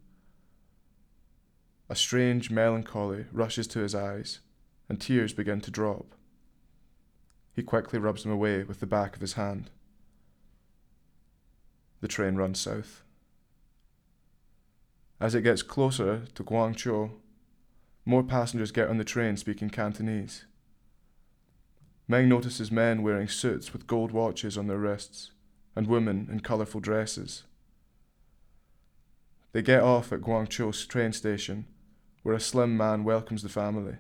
A 1.90 1.96
strange 1.96 2.50
melancholy 2.50 3.26
rushes 3.32 3.68
to 3.68 3.80
his 3.80 3.94
eyes, 3.94 4.40
and 4.88 5.00
tears 5.00 5.34
begin 5.34 5.60
to 5.62 5.72
drop. 5.72 6.16
He 7.54 7.64
quickly 7.64 8.00
rubs 8.00 8.24
them 8.24 8.32
away 8.32 8.64
with 8.64 8.80
the 8.80 8.86
back 8.86 9.16
of 9.16 9.22
his 9.22 9.34
hand. 9.34 9.70
The 12.02 12.08
train 12.08 12.36
runs 12.36 12.60
south. 12.60 13.04
As 15.20 15.36
it 15.36 15.44
gets 15.44 15.62
closer 15.62 16.24
to 16.34 16.44
Guangzhou, 16.44 17.12
more 18.06 18.24
passengers 18.24 18.72
get 18.72 18.90
on 18.90 18.98
the 18.98 19.04
train 19.04 19.38
speaking 19.38 19.70
Cantonese. 19.70 20.46
Meng 22.08 22.28
notices 22.28 22.72
men 22.72 23.04
wearing 23.04 23.28
suits 23.28 23.72
with 23.72 23.86
gold 23.86 24.12
watches 24.12 24.58
on 24.58 24.66
their 24.68 24.80
wrists 24.80 25.32
and 25.76 25.86
women 25.86 26.28
in 26.32 26.40
colourful 26.40 26.82
dresses. 26.82 27.44
They 29.52 29.62
get 29.62 29.84
off 29.84 30.12
at 30.12 30.22
Guangzhou's 30.22 30.86
train 30.86 31.14
station, 31.14 31.68
where 32.24 32.36
a 32.36 32.40
slim 32.40 32.76
man 32.76 33.04
welcomes 33.04 33.44
the 33.44 33.50
family. 33.50 33.98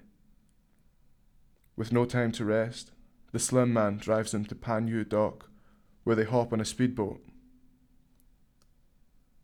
With 1.75 1.91
no 1.91 2.05
time 2.05 2.31
to 2.33 2.45
rest, 2.45 2.91
the 3.31 3.39
slim 3.39 3.71
man 3.71 3.97
drives 3.97 4.31
them 4.31 4.45
to 4.45 4.55
Panyu 4.55 5.07
dock, 5.07 5.49
where 6.03 6.15
they 6.15 6.23
hop 6.23 6.51
on 6.51 6.61
a 6.61 6.65
speedboat. 6.65 7.21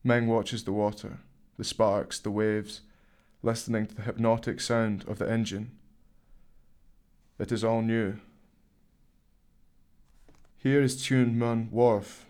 Meng 0.07 0.27
watches 0.27 0.63
the 0.63 0.71
water, 0.71 1.19
the 1.57 1.65
sparks, 1.65 2.17
the 2.17 2.31
waves, 2.31 2.79
listening 3.43 3.87
to 3.87 3.93
the 3.93 4.03
hypnotic 4.03 4.61
sound 4.61 5.03
of 5.05 5.19
the 5.19 5.29
engine. 5.29 5.71
It 7.37 7.51
is 7.51 7.61
all 7.61 7.81
new. 7.81 8.15
Here 10.55 10.81
is 10.81 11.03
Tuen 11.03 11.37
Mun 11.37 11.67
Wharf. 11.71 12.25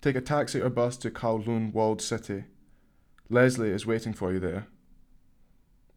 Take 0.00 0.14
a 0.14 0.20
taxi 0.20 0.60
or 0.60 0.70
bus 0.70 0.96
to 0.98 1.10
Kowloon 1.10 1.72
Walled 1.72 2.00
City. 2.00 2.44
Leslie 3.28 3.70
is 3.70 3.84
waiting 3.84 4.12
for 4.12 4.32
you 4.32 4.38
there. 4.38 4.68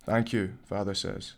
Thank 0.03 0.33
you, 0.33 0.53
father 0.65 0.95
says. 0.95 1.33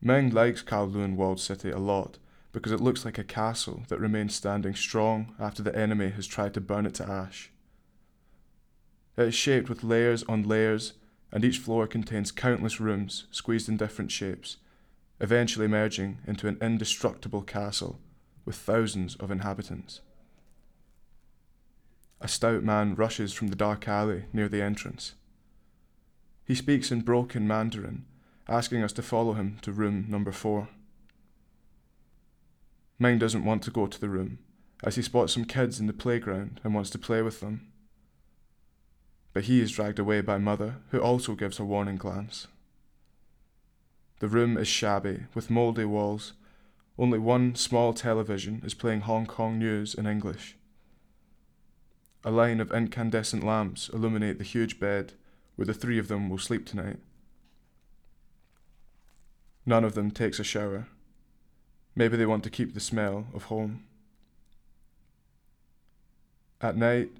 Meng 0.00 0.30
likes 0.30 0.62
Kowloon 0.62 1.16
Walled 1.16 1.38
City 1.38 1.70
a 1.70 1.78
lot 1.78 2.16
because 2.50 2.72
it 2.72 2.80
looks 2.80 3.04
like 3.04 3.18
a 3.18 3.24
castle 3.24 3.82
that 3.88 4.00
remains 4.00 4.34
standing 4.34 4.74
strong 4.74 5.34
after 5.38 5.62
the 5.62 5.76
enemy 5.76 6.08
has 6.08 6.26
tried 6.26 6.54
to 6.54 6.62
burn 6.62 6.86
it 6.86 6.94
to 6.94 7.06
ash. 7.06 7.50
It 9.16 9.28
is 9.28 9.34
shaped 9.34 9.68
with 9.68 9.84
layers 9.84 10.24
on 10.24 10.42
layers, 10.42 10.94
and 11.30 11.44
each 11.44 11.58
floor 11.58 11.86
contains 11.86 12.32
countless 12.32 12.80
rooms 12.80 13.26
squeezed 13.30 13.68
in 13.68 13.76
different 13.76 14.10
shapes, 14.10 14.56
eventually 15.20 15.68
merging 15.68 16.18
into 16.26 16.48
an 16.48 16.58
indestructible 16.60 17.42
castle 17.42 18.00
with 18.44 18.56
thousands 18.56 19.14
of 19.16 19.30
inhabitants. 19.30 20.00
A 22.20 22.28
stout 22.28 22.64
man 22.64 22.94
rushes 22.94 23.32
from 23.32 23.48
the 23.48 23.56
dark 23.56 23.86
alley 23.86 24.24
near 24.32 24.48
the 24.48 24.62
entrance. 24.62 25.14
He 26.44 26.54
speaks 26.54 26.90
in 26.90 27.02
broken 27.02 27.46
Mandarin, 27.46 28.06
asking 28.48 28.82
us 28.82 28.92
to 28.94 29.02
follow 29.02 29.34
him 29.34 29.58
to 29.62 29.72
room 29.72 30.06
number 30.08 30.32
four. 30.32 30.68
Ming 32.98 33.18
doesn't 33.18 33.44
want 33.44 33.62
to 33.62 33.70
go 33.70 33.86
to 33.86 34.00
the 34.00 34.08
room, 34.08 34.38
as 34.82 34.96
he 34.96 35.02
spots 35.02 35.34
some 35.34 35.44
kids 35.44 35.80
in 35.80 35.86
the 35.86 35.92
playground 35.92 36.60
and 36.64 36.74
wants 36.74 36.90
to 36.90 36.98
play 36.98 37.22
with 37.22 37.40
them 37.40 37.72
but 39.34 39.44
he 39.44 39.60
is 39.60 39.72
dragged 39.72 39.98
away 39.98 40.20
by 40.20 40.38
Mother, 40.38 40.76
who 40.90 41.00
also 41.00 41.34
gives 41.34 41.58
a 41.58 41.64
warning 41.64 41.96
glance. 41.96 42.46
The 44.20 44.28
room 44.28 44.56
is 44.56 44.68
shabby, 44.68 45.24
with 45.34 45.50
mouldy 45.50 45.84
walls. 45.84 46.32
Only 46.96 47.18
one 47.18 47.56
small 47.56 47.92
television 47.92 48.62
is 48.64 48.72
playing 48.72 49.02
Hong 49.02 49.26
Kong 49.26 49.58
news 49.58 49.92
in 49.92 50.06
English. 50.06 50.56
A 52.24 52.30
line 52.30 52.60
of 52.60 52.72
incandescent 52.72 53.44
lamps 53.44 53.90
illuminate 53.92 54.38
the 54.38 54.44
huge 54.44 54.78
bed 54.78 55.12
where 55.56 55.66
the 55.66 55.74
three 55.74 55.98
of 55.98 56.08
them 56.08 56.30
will 56.30 56.38
sleep 56.38 56.64
tonight. 56.64 56.98
None 59.66 59.84
of 59.84 59.94
them 59.94 60.12
takes 60.12 60.38
a 60.38 60.44
shower. 60.44 60.86
Maybe 61.96 62.16
they 62.16 62.26
want 62.26 62.44
to 62.44 62.50
keep 62.50 62.72
the 62.72 62.80
smell 62.80 63.26
of 63.34 63.44
home. 63.44 63.84
At 66.60 66.76
night, 66.76 67.10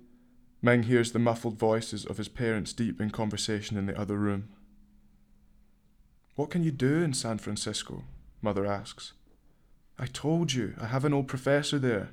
Meng 0.64 0.84
hears 0.84 1.12
the 1.12 1.18
muffled 1.18 1.58
voices 1.58 2.06
of 2.06 2.16
his 2.16 2.28
parents 2.28 2.72
deep 2.72 2.98
in 2.98 3.10
conversation 3.10 3.76
in 3.76 3.84
the 3.84 4.00
other 4.00 4.16
room. 4.16 4.48
What 6.36 6.48
can 6.48 6.64
you 6.64 6.70
do 6.70 7.02
in 7.02 7.12
San 7.12 7.36
Francisco? 7.36 8.04
Mother 8.40 8.64
asks. 8.64 9.12
I 9.98 10.06
told 10.06 10.54
you, 10.54 10.74
I 10.80 10.86
have 10.86 11.04
an 11.04 11.12
old 11.12 11.28
professor 11.28 11.78
there. 11.78 12.12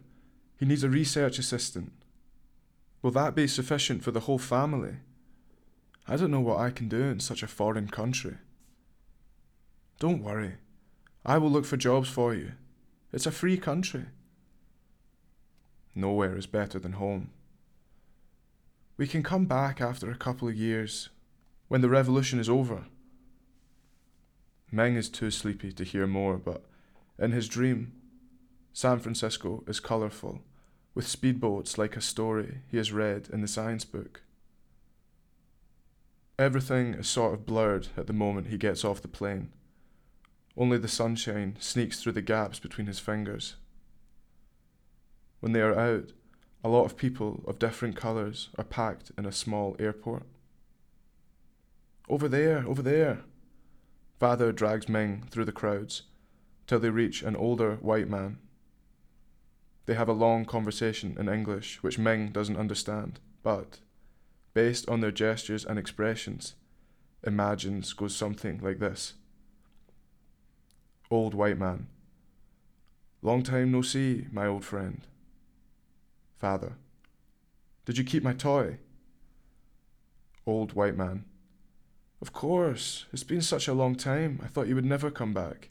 He 0.60 0.66
needs 0.66 0.84
a 0.84 0.90
research 0.90 1.40
assistant. 1.40 1.94
Will 3.02 3.12
that 3.12 3.36
be 3.36 3.48
sufficient 3.48 4.04
for 4.04 4.12
the 4.12 4.20
whole 4.20 4.38
family? 4.38 4.98
I 6.06 6.18
don't 6.18 6.30
know 6.30 6.42
what 6.42 6.60
I 6.60 6.72
can 6.72 6.90
do 6.90 7.04
in 7.04 7.22
such 7.22 7.44
a 7.44 7.48
foreign 7.48 7.88
country. 7.88 8.36
Don't 9.98 10.22
worry. 10.22 10.56
I 11.26 11.38
will 11.38 11.50
look 11.50 11.64
for 11.64 11.78
jobs 11.78 12.10
for 12.10 12.34
you. 12.34 12.52
It's 13.14 13.26
a 13.26 13.32
free 13.32 13.58
country. 13.58 14.08
Nowhere 15.96 16.36
is 16.36 16.48
better 16.48 16.80
than 16.80 16.94
home. 16.94 17.30
We 19.02 19.08
can 19.08 19.24
come 19.24 19.46
back 19.46 19.82
after 19.82 20.12
a 20.12 20.16
couple 20.16 20.48
of 20.48 20.54
years, 20.54 21.10
when 21.70 21.82
the 21.82 21.90
revolution 21.90 22.40
is 22.40 22.48
over. 22.48 22.86
Meng 24.72 24.96
is 24.96 25.10
too 25.10 25.32
sleepy 25.32 25.72
to 25.72 25.84
hear 25.84 26.06
more, 26.06 26.38
but 26.38 26.66
in 27.18 27.32
his 27.32 27.48
dream, 27.48 27.94
San 28.74 29.00
Francisco 29.00 29.64
is 29.66 29.80
colourful, 29.80 30.44
with 30.94 31.08
speedboats 31.08 31.80
like 31.80 31.98
a 31.98 32.00
story 32.00 32.60
he 32.70 32.78
has 32.78 32.92
read 32.92 33.28
in 33.34 33.42
the 33.42 33.48
science 33.48 33.86
book. 33.86 34.22
Everything 36.38 36.94
is 36.94 37.10
sort 37.10 37.34
of 37.34 37.48
blurred 37.48 37.88
at 37.98 38.06
the 38.06 38.14
moment 38.14 38.50
he 38.50 38.58
gets 38.60 38.86
off 38.86 39.02
the 39.02 39.08
plane. 39.08 39.52
Only 40.56 40.78
the 40.78 40.88
sunshine 40.88 41.56
sneaks 41.60 42.00
through 42.00 42.12
the 42.12 42.22
gaps 42.22 42.60
between 42.60 42.86
his 42.86 43.00
fingers. 43.00 43.56
When 45.40 45.54
they 45.54 45.62
are 45.62 45.74
out, 45.76 46.12
a 46.64 46.70
lot 46.70 46.86
of 46.86 46.98
people 46.98 47.44
of 47.48 47.60
different 47.60 47.96
colours 47.96 48.50
are 48.58 48.64
packed 48.64 49.12
in 49.18 49.26
a 49.26 49.32
small 49.32 49.76
airport. 49.80 50.24
Over 52.08 52.28
there, 52.28 52.66
over 52.68 52.82
there. 52.82 53.22
Father 54.20 54.52
drags 54.52 54.88
Ming 54.88 55.26
through 55.32 55.46
the 55.46 55.52
crowds 55.52 56.04
till 56.68 56.80
they 56.80 56.90
reach 56.90 57.24
an 57.24 57.36
older 57.36 57.78
white 57.78 58.08
man. 58.08 58.38
They 59.88 59.96
have 59.96 60.10
a 60.10 60.14
long 60.14 60.46
conversation 60.46 61.16
in 61.20 61.28
English, 61.28 61.82
which 61.82 61.98
Ming 61.98 62.30
doesn't 62.30 62.58
understand, 62.58 63.20
but, 63.42 63.80
based 64.54 64.88
on 64.88 65.02
their 65.02 65.12
gestures 65.12 65.66
and 65.66 65.80
expressions, 65.80 66.54
imagines 67.24 67.94
goes 67.94 68.16
something 68.16 68.60
like 68.62 68.80
this 68.80 69.14
Old 71.10 71.34
white 71.34 71.58
man. 71.58 71.88
Long 73.22 73.44
time 73.44 73.72
no 73.72 73.82
see, 73.82 74.28
my 74.32 74.46
old 74.48 74.64
friend. 74.64 75.06
Father. 76.42 76.74
Did 77.86 78.00
you 78.00 78.04
keep 78.04 78.24
my 78.24 78.34
toy? 78.34 78.78
Old 80.48 80.74
white 80.74 80.98
man. 80.98 81.26
Of 82.20 82.34
course. 82.34 83.06
It's 83.14 83.24
been 83.24 83.44
such 83.44 83.68
a 83.68 83.76
long 83.76 83.94
time. 83.94 84.40
I 84.44 84.48
thought 84.48 84.68
you 84.68 84.74
would 84.74 84.84
never 84.84 85.12
come 85.12 85.36
back. 85.36 85.70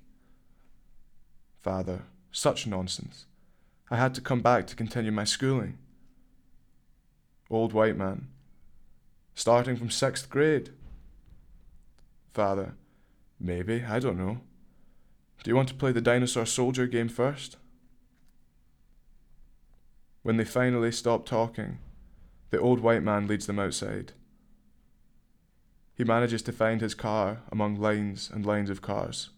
Father. 1.60 2.02
Such 2.30 2.68
nonsense. 2.68 3.26
I 3.90 3.96
had 3.96 4.14
to 4.14 4.20
come 4.20 4.42
back 4.42 4.68
to 4.68 4.76
continue 4.76 5.10
my 5.10 5.24
schooling. 5.24 5.76
Old 7.50 7.72
white 7.72 7.96
man. 7.96 8.28
Starting 9.34 9.74
from 9.74 9.90
sixth 9.90 10.30
grade. 10.30 10.70
Father. 12.32 12.76
Maybe, 13.40 13.82
I 13.82 13.98
don't 13.98 14.18
know. 14.18 14.38
Do 15.42 15.50
you 15.50 15.56
want 15.56 15.68
to 15.70 15.74
play 15.74 15.90
the 15.90 16.00
dinosaur 16.00 16.46
soldier 16.46 16.86
game 16.86 17.08
first? 17.08 17.56
When 20.22 20.36
they 20.36 20.44
finally 20.44 20.92
stop 20.92 21.24
talking, 21.24 21.78
the 22.50 22.60
old 22.60 22.80
white 22.80 23.02
man 23.02 23.26
leads 23.26 23.46
them 23.46 23.58
outside. 23.58 24.12
He 25.94 26.04
manages 26.04 26.42
to 26.42 26.52
find 26.52 26.80
his 26.80 26.94
car 26.94 27.42
among 27.50 27.80
lines 27.80 28.30
and 28.32 28.44
lines 28.44 28.70
of 28.70 28.82
cars. 28.82 29.30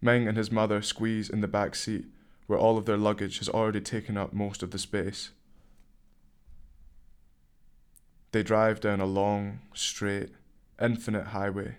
Meng 0.00 0.28
and 0.28 0.36
his 0.36 0.52
mother 0.52 0.80
squeeze 0.80 1.28
in 1.28 1.40
the 1.40 1.48
back 1.48 1.74
seat 1.74 2.06
where 2.46 2.58
all 2.58 2.78
of 2.78 2.86
their 2.86 2.96
luggage 2.96 3.38
has 3.38 3.48
already 3.48 3.80
taken 3.80 4.16
up 4.16 4.32
most 4.32 4.62
of 4.62 4.70
the 4.70 4.78
space. 4.78 5.30
They 8.32 8.42
drive 8.42 8.80
down 8.80 9.00
a 9.00 9.06
long, 9.06 9.60
straight, 9.74 10.30
infinite 10.80 11.28
highway. 11.28 11.76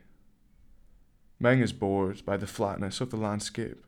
Meng 1.39 1.60
is 1.60 1.74
bored 1.74 2.26
by 2.26 2.38
the 2.38 2.48
flatness 2.48 3.02
of 3.02 3.12
the 3.12 3.17
landscape. 3.17 3.84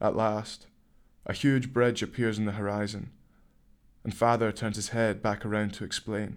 At 0.00 0.16
last, 0.16 0.66
a 1.26 1.32
huge 1.32 1.72
bridge 1.72 2.02
appears 2.02 2.38
in 2.38 2.44
the 2.44 2.52
horizon, 2.52 3.10
and 4.02 4.14
father 4.14 4.52
turns 4.52 4.76
his 4.76 4.90
head 4.90 5.22
back 5.22 5.44
around 5.44 5.72
to 5.74 5.84
explain. 5.84 6.36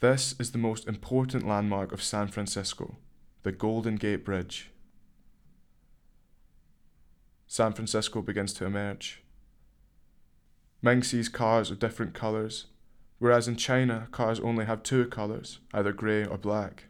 This 0.00 0.34
is 0.38 0.52
the 0.52 0.58
most 0.58 0.88
important 0.88 1.46
landmark 1.46 1.92
of 1.92 2.02
San 2.02 2.28
Francisco, 2.28 2.96
the 3.42 3.52
Golden 3.52 3.96
Gate 3.96 4.24
Bridge. 4.24 4.70
San 7.46 7.72
Francisco 7.72 8.22
begins 8.22 8.54
to 8.54 8.64
emerge. 8.64 9.22
Meng 10.80 11.02
sees 11.02 11.28
cars 11.28 11.70
of 11.70 11.78
different 11.78 12.14
colours, 12.14 12.66
whereas 13.18 13.46
in 13.46 13.56
China, 13.56 14.08
cars 14.10 14.40
only 14.40 14.64
have 14.64 14.82
two 14.82 15.06
colours, 15.06 15.58
either 15.74 15.92
grey 15.92 16.24
or 16.24 16.38
black. 16.38 16.84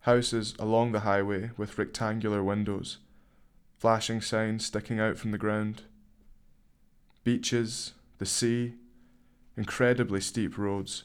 Houses 0.00 0.54
along 0.60 0.92
the 0.92 1.00
highway 1.00 1.50
with 1.56 1.76
rectangular 1.76 2.42
windows 2.42 2.98
flashing 3.78 4.20
signs 4.20 4.66
sticking 4.66 4.98
out 4.98 5.18
from 5.18 5.30
the 5.32 5.38
ground. 5.38 5.82
Beaches, 7.24 7.92
the 8.18 8.26
sea, 8.26 8.74
incredibly 9.56 10.20
steep 10.20 10.56
roads, 10.56 11.04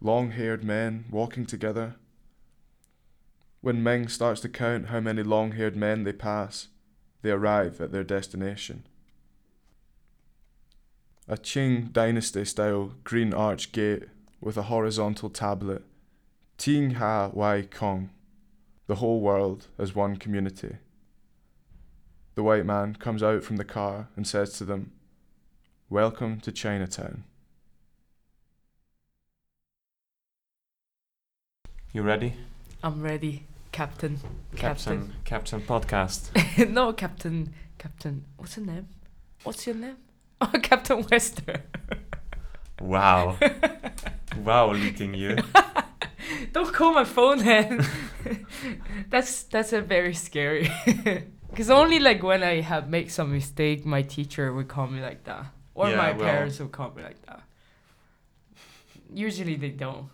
long 0.00 0.30
haired 0.30 0.64
men 0.64 1.04
walking 1.10 1.46
together. 1.46 1.96
When 3.60 3.82
Meng 3.82 4.08
starts 4.08 4.40
to 4.42 4.48
count 4.48 4.86
how 4.86 5.00
many 5.00 5.22
long 5.22 5.52
haired 5.52 5.76
men 5.76 6.04
they 6.04 6.12
pass, 6.12 6.68
they 7.22 7.30
arrive 7.30 7.80
at 7.80 7.92
their 7.92 8.04
destination. 8.04 8.86
A 11.28 11.36
Qing 11.36 11.92
dynasty 11.92 12.44
style 12.44 12.92
green 13.02 13.34
arch 13.34 13.72
gate 13.72 14.04
with 14.40 14.56
a 14.56 14.64
horizontal 14.64 15.28
tablet, 15.28 15.82
Ting 16.56 16.92
Ha 16.92 17.30
Wai 17.32 17.62
Kong, 17.62 18.10
the 18.86 18.96
whole 18.96 19.20
world 19.20 19.66
as 19.76 19.94
one 19.94 20.16
community. 20.16 20.76
The 22.36 22.42
white 22.42 22.66
man 22.66 22.96
comes 22.96 23.22
out 23.22 23.42
from 23.44 23.56
the 23.56 23.64
car 23.64 24.08
and 24.14 24.26
says 24.26 24.52
to 24.58 24.64
them, 24.66 24.92
Welcome 25.88 26.38
to 26.40 26.52
Chinatown. 26.52 27.24
You 31.94 32.02
ready? 32.02 32.34
I'm 32.82 33.00
ready, 33.00 33.44
Captain. 33.72 34.20
Captain, 34.54 35.14
Captain 35.24 35.62
podcast. 35.62 36.28
No, 36.70 36.92
Captain. 36.92 37.54
Captain. 37.78 38.26
What's 38.36 38.58
your 38.58 38.66
name? 38.66 38.88
What's 39.42 39.66
your 39.66 39.76
name? 39.76 39.96
Oh, 40.42 40.52
Captain 40.62 41.06
Wester. 41.10 41.62
Wow. 42.82 43.38
wow, 44.44 44.72
Li 44.72 44.92
Ting 44.92 45.14
Yu. 45.14 45.38
Don't 46.52 46.70
call 46.74 46.92
my 46.92 47.04
phone 47.04 47.38
then. 47.38 47.82
that's 49.08 49.44
that's 49.44 49.72
a 49.72 49.80
very 49.80 50.12
scary. 50.12 50.70
Cause 51.56 51.70
only 51.70 51.98
like 51.98 52.22
when 52.22 52.42
I 52.42 52.60
have 52.60 52.88
make 52.90 53.08
some 53.10 53.32
mistake, 53.32 53.86
my 53.86 54.02
teacher 54.02 54.52
would 54.52 54.68
call 54.68 54.86
me 54.88 55.00
like 55.00 55.24
that, 55.24 55.46
or 55.74 55.88
Yeah, 55.88 55.96
my 55.96 56.12
well- 56.12 56.20
parents 56.26 56.58
would 56.60 56.70
call 56.72 56.90
me 56.94 57.02
like 57.02 57.20
that. 57.26 57.42
Usually 59.14 59.56
they 59.56 59.70
don't. 59.70 60.08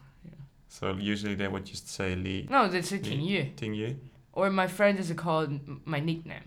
So 0.68 0.94
usually 0.94 1.34
they 1.34 1.48
would 1.48 1.66
just 1.66 1.88
say 1.88 2.14
Li 2.14 2.46
No, 2.50 2.68
they 2.68 2.82
say 2.82 2.98
Ting 2.98 3.20
Yu. 3.20 3.50
Ting 3.56 3.74
Yu. 3.74 3.96
Or 4.32 4.48
my 4.50 4.66
friend 4.66 4.98
is 4.98 5.12
called 5.12 5.50
m- 5.50 5.82
my 5.84 6.00
nickname. 6.00 6.44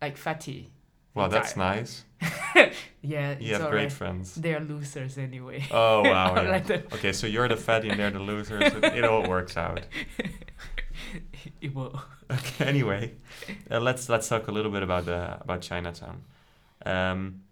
Like 0.00 0.16
Fatty. 0.16 0.70
Wow, 1.14 1.28
that's 1.28 1.56
nice. 1.56 2.04
Yeah, 3.02 3.32
it's 3.32 3.42
You 3.42 3.52
have 3.54 3.62
great 3.70 3.78
alright. 3.78 3.92
friends. 3.92 4.34
They're 4.34 4.60
losers 4.60 5.16
anyway. 5.18 5.64
Oh 5.70 6.02
wow. 6.02 6.34
I'm 6.36 6.44
yeah. 6.46 6.50
like 6.50 6.66
the- 6.66 6.84
Okay, 6.94 7.12
so 7.12 7.26
you're 7.26 7.48
the 7.48 7.56
fatty 7.56 7.88
and 7.90 7.98
they're 8.00 8.10
the 8.10 8.18
losers. 8.20 8.62
It, 8.62 8.84
it 8.84 9.04
all 9.04 9.22
works 9.28 9.56
out. 9.56 9.80
it 11.60 11.74
will. 11.74 12.00
Okay. 12.28 12.64
Anyway, 12.66 13.12
uh, 13.70 13.78
let's 13.78 14.08
let's 14.08 14.28
talk 14.28 14.48
a 14.48 14.52
little 14.52 14.72
bit 14.72 14.82
about 14.82 15.04
the 15.04 15.38
about 15.40 15.60
Chinatown. 15.60 16.24
Um, 16.84 17.42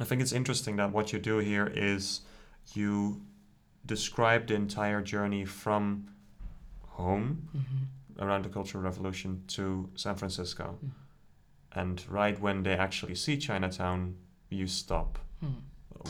I 0.00 0.04
think 0.04 0.20
it's 0.22 0.32
interesting 0.32 0.74
that 0.76 0.90
what 0.90 1.12
you 1.12 1.20
do 1.20 1.38
here 1.38 1.68
is 1.72 2.22
you 2.74 3.20
describe 3.84 4.48
the 4.48 4.54
entire 4.54 5.02
journey 5.02 5.44
from 5.44 6.08
home 6.98 7.48
hmm 7.52 7.84
around 8.18 8.44
the 8.44 8.48
Cultural 8.48 8.82
Revolution 8.82 9.42
to 9.48 9.88
San 9.94 10.16
Francisco, 10.16 10.78
Mm. 10.82 10.90
and 11.72 12.02
right 12.08 12.40
when 12.40 12.62
they 12.62 12.72
actually 12.74 13.14
see 13.14 13.36
Chinatown, 13.36 14.16
you 14.50 14.66
stop. 14.66 15.18
Hmm. 15.40 15.60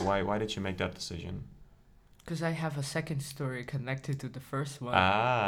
Why 0.05 0.23
why 0.23 0.37
did 0.39 0.55
you 0.55 0.61
make 0.63 0.77
that 0.77 0.95
decision? 0.95 1.43
Because 2.27 2.43
I 2.43 2.49
have 2.51 2.77
a 2.77 2.83
second 2.83 3.21
story 3.21 3.63
connected 3.63 4.19
to 4.19 4.27
the 4.27 4.41
first 4.41 4.81
one, 4.81 4.93
ah, 4.93 5.47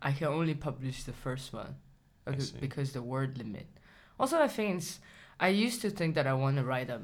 but 0.00 0.08
I 0.08 0.12
can 0.12 0.28
only 0.28 0.54
publish 0.54 1.02
the 1.04 1.12
first 1.12 1.52
one 1.52 1.76
I 2.26 2.38
because, 2.58 2.94
the 2.94 3.02
word 3.02 3.36
limit. 3.36 3.66
Also, 4.18 4.40
I 4.40 4.48
think 4.48 4.82
I 5.38 5.48
used 5.48 5.82
to 5.82 5.90
think 5.90 6.14
that 6.14 6.26
I 6.26 6.32
want 6.32 6.56
to 6.56 6.64
write 6.64 6.88
a 6.88 7.02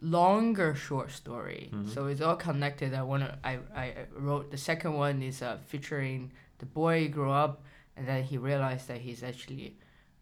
longer 0.00 0.74
short 0.74 1.12
story, 1.12 1.70
Mhm. 1.72 1.94
so 1.94 2.06
it's 2.06 2.20
all 2.20 2.34
connected. 2.34 2.92
I 2.92 3.02
want 3.02 3.22
to. 3.22 3.38
I, 3.44 3.58
I 3.72 4.06
wrote 4.16 4.50
the 4.50 4.58
second 4.58 4.94
one 4.94 5.22
is 5.22 5.40
uh, 5.40 5.58
featuring 5.66 6.32
the 6.58 6.66
boy 6.66 7.06
grow 7.08 7.30
up 7.32 7.62
and 7.96 8.06
then 8.08 8.24
he 8.24 8.36
realized 8.36 8.88
that 8.88 8.98
he's 9.00 9.22
actually 9.22 9.76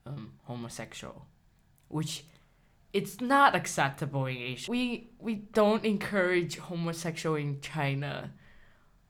um, 0.04 0.32
homosexual, 0.44 1.24
which 1.88 2.24
it's 2.92 3.20
not 3.20 3.54
acceptable 3.54 4.26
in 4.26 4.36
Asia. 4.36 4.70
We 4.70 5.10
we 5.18 5.34
don't 5.34 5.84
encourage 5.84 6.56
homosexual 6.58 7.36
in 7.36 7.60
China. 7.60 8.32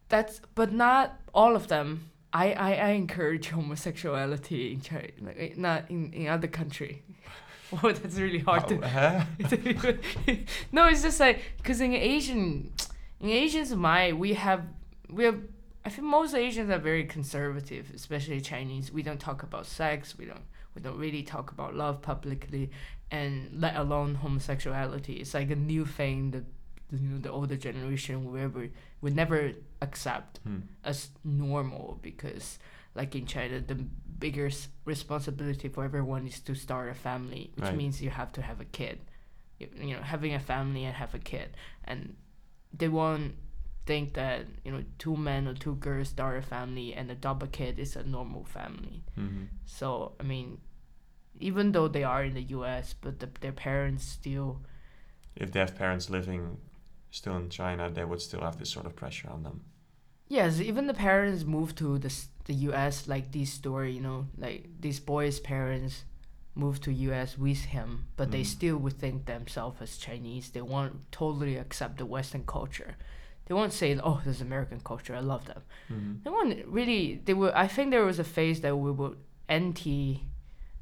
That's 0.09 0.41
but 0.55 0.73
not 0.73 1.21
all 1.35 1.57
of 1.57 1.69
them. 1.69 2.11
I, 2.33 2.53
I, 2.53 2.73
I 2.75 2.89
encourage 2.91 3.49
homosexuality 3.49 4.73
in 4.73 4.83
China, 4.83 5.09
like, 5.23 5.37
eh, 5.39 5.55
not 5.57 5.91
in, 5.91 6.13
in 6.13 6.29
other 6.29 6.49
country. 6.49 7.03
oh, 7.83 7.93
that's 7.93 8.17
really 8.17 8.41
hard 8.41 8.69
to 8.69 8.77
Oh, 8.77 8.87
huh? 8.87 9.25
no, 10.73 10.87
it's 10.89 11.03
just 11.03 11.19
like 11.19 11.41
because 11.57 11.81
in 11.81 11.95
Asian, 11.95 12.73
in 13.21 13.31
Asians 13.31 13.75
mind, 13.75 14.19
we 14.19 14.35
have 14.35 14.65
we 15.09 15.25
have. 15.25 15.41
I 15.85 15.89
think 15.89 16.09
most 16.09 16.35
Asians 16.35 16.69
are 16.71 16.79
very 16.79 17.05
conservative, 17.05 17.93
especially 17.95 18.41
Chinese. 18.41 18.93
We 18.93 19.03
don't 19.03 19.21
talk 19.21 19.43
about 19.43 19.67
sex. 19.67 20.19
We 20.19 20.27
don't 20.27 20.45
we 20.75 20.83
don't 20.83 20.99
really 20.99 21.23
talk 21.23 21.53
about 21.53 21.75
love 21.75 22.03
publicly, 22.03 22.71
and 23.11 23.61
let 23.61 23.77
alone 23.77 24.17
homosexuality. 24.17 25.15
It's 25.15 25.35
like 25.35 25.51
a 25.51 25.57
new 25.57 25.85
thing 25.87 26.31
that 26.33 26.45
you 26.93 27.09
know 27.09 27.19
the 27.19 27.31
older 27.31 27.57
generation 27.57 28.25
will 28.25 28.39
ever 28.41 28.69
would 29.01 29.15
never 29.17 29.53
accept 29.83 30.39
Hmm. 30.45 30.61
as 30.85 31.11
normal 31.25 31.99
because 32.03 32.59
like 32.95 33.15
in 33.17 33.27
China 33.27 33.61
the 33.61 33.75
biggest 34.19 34.69
responsibility 34.85 35.69
for 35.69 35.85
everyone 35.85 36.27
is 36.27 36.41
to 36.41 36.55
start 36.55 36.89
a 36.89 36.95
family 36.95 37.51
which 37.57 37.67
Right. 37.67 37.77
means 37.77 38.01
you 38.01 38.11
have 38.11 38.33
to 38.33 38.43
have 38.43 38.61
a 38.61 38.65
kid 38.65 39.01
you, 39.59 39.69
you 39.89 39.95
know 39.97 40.03
having 40.03 40.33
a 40.33 40.39
family 40.41 40.85
and 40.85 40.95
have 40.95 41.13
a 41.15 41.19
kid 41.19 41.51
and 41.85 42.15
they 42.73 42.89
won't 42.89 43.35
think 43.85 44.15
that 44.15 44.47
you 44.65 44.71
know 44.73 44.83
two 44.99 45.17
men 45.17 45.47
or 45.49 45.55
two 45.55 45.75
girls 45.77 46.09
start 46.09 46.39
a 46.39 46.43
family 46.43 46.95
and 46.95 47.11
adopt 47.11 47.43
a 47.43 47.47
kid 47.49 47.79
is 47.79 47.97
a 47.97 48.05
normal 48.05 48.45
family 48.45 49.03
Mhm. 49.19 49.49
so 49.65 50.15
I 50.21 50.23
mean 50.23 50.59
even 51.41 51.73
though 51.73 51.89
they 51.89 52.05
are 52.05 52.25
in 52.25 52.35
the 52.35 52.43
US 52.59 52.95
but 53.01 53.19
the, 53.21 53.29
their 53.41 53.53
parents 53.53 54.05
still 54.05 54.61
If 55.37 55.51
they 55.53 55.61
have 55.61 55.77
parents 55.77 56.09
living 56.11 56.59
still 57.11 57.37
in 57.37 57.49
China, 57.51 57.91
they 57.91 58.05
would 58.05 58.21
still 58.23 58.41
have 58.41 58.59
this 58.59 58.71
sort 58.71 58.87
of 58.87 58.95
pressure 58.97 59.31
on 59.31 59.43
them. 59.43 59.61
Yes, 60.29 60.61
even 60.61 60.87
the 60.87 60.95
parents 60.95 61.45
move 61.45 61.75
to 61.77 61.99
the 61.99 62.13
the 62.45 62.55
U.S. 62.69 63.07
like 63.09 63.27
this 63.33 63.51
story, 63.53 63.91
you 63.93 64.01
know, 64.01 64.27
like 64.39 64.61
these 64.81 65.01
boys' 65.01 65.41
parents 65.41 66.05
move 66.55 66.81
to 66.81 66.91
US 67.11 67.37
with 67.39 67.63
him, 67.77 67.91
but 68.17 68.31
they 68.31 68.43
Mm. 68.43 68.47
still 68.57 68.77
would 68.83 68.99
think 68.99 69.27
themselves 69.27 69.81
as 69.83 69.99
Chinese. 69.99 70.51
They 70.51 70.63
won't 70.63 70.95
totally 71.13 71.57
accept 71.65 71.99
the 71.99 72.07
Western 72.07 72.45
culture. 72.47 72.93
They 73.47 73.55
won't 73.55 73.73
say, 73.73 73.89
"Oh, 74.09 74.21
this 74.25 74.37
is 74.37 74.43
American 74.43 74.81
culture. 74.81 75.15
I 75.15 75.21
love 75.33 75.45
them." 75.47 75.63
Mhm. 75.91 76.23
They 76.23 76.31
won't 76.37 76.53
really. 76.79 77.03
They 77.27 77.35
were. 77.41 77.53
I 77.65 77.69
think 77.75 77.87
there 77.91 78.07
was 78.11 78.19
a 78.19 78.25
phase 78.37 78.59
that 78.63 78.75
we 78.85 78.91
were 79.01 79.15
anti 79.49 80.23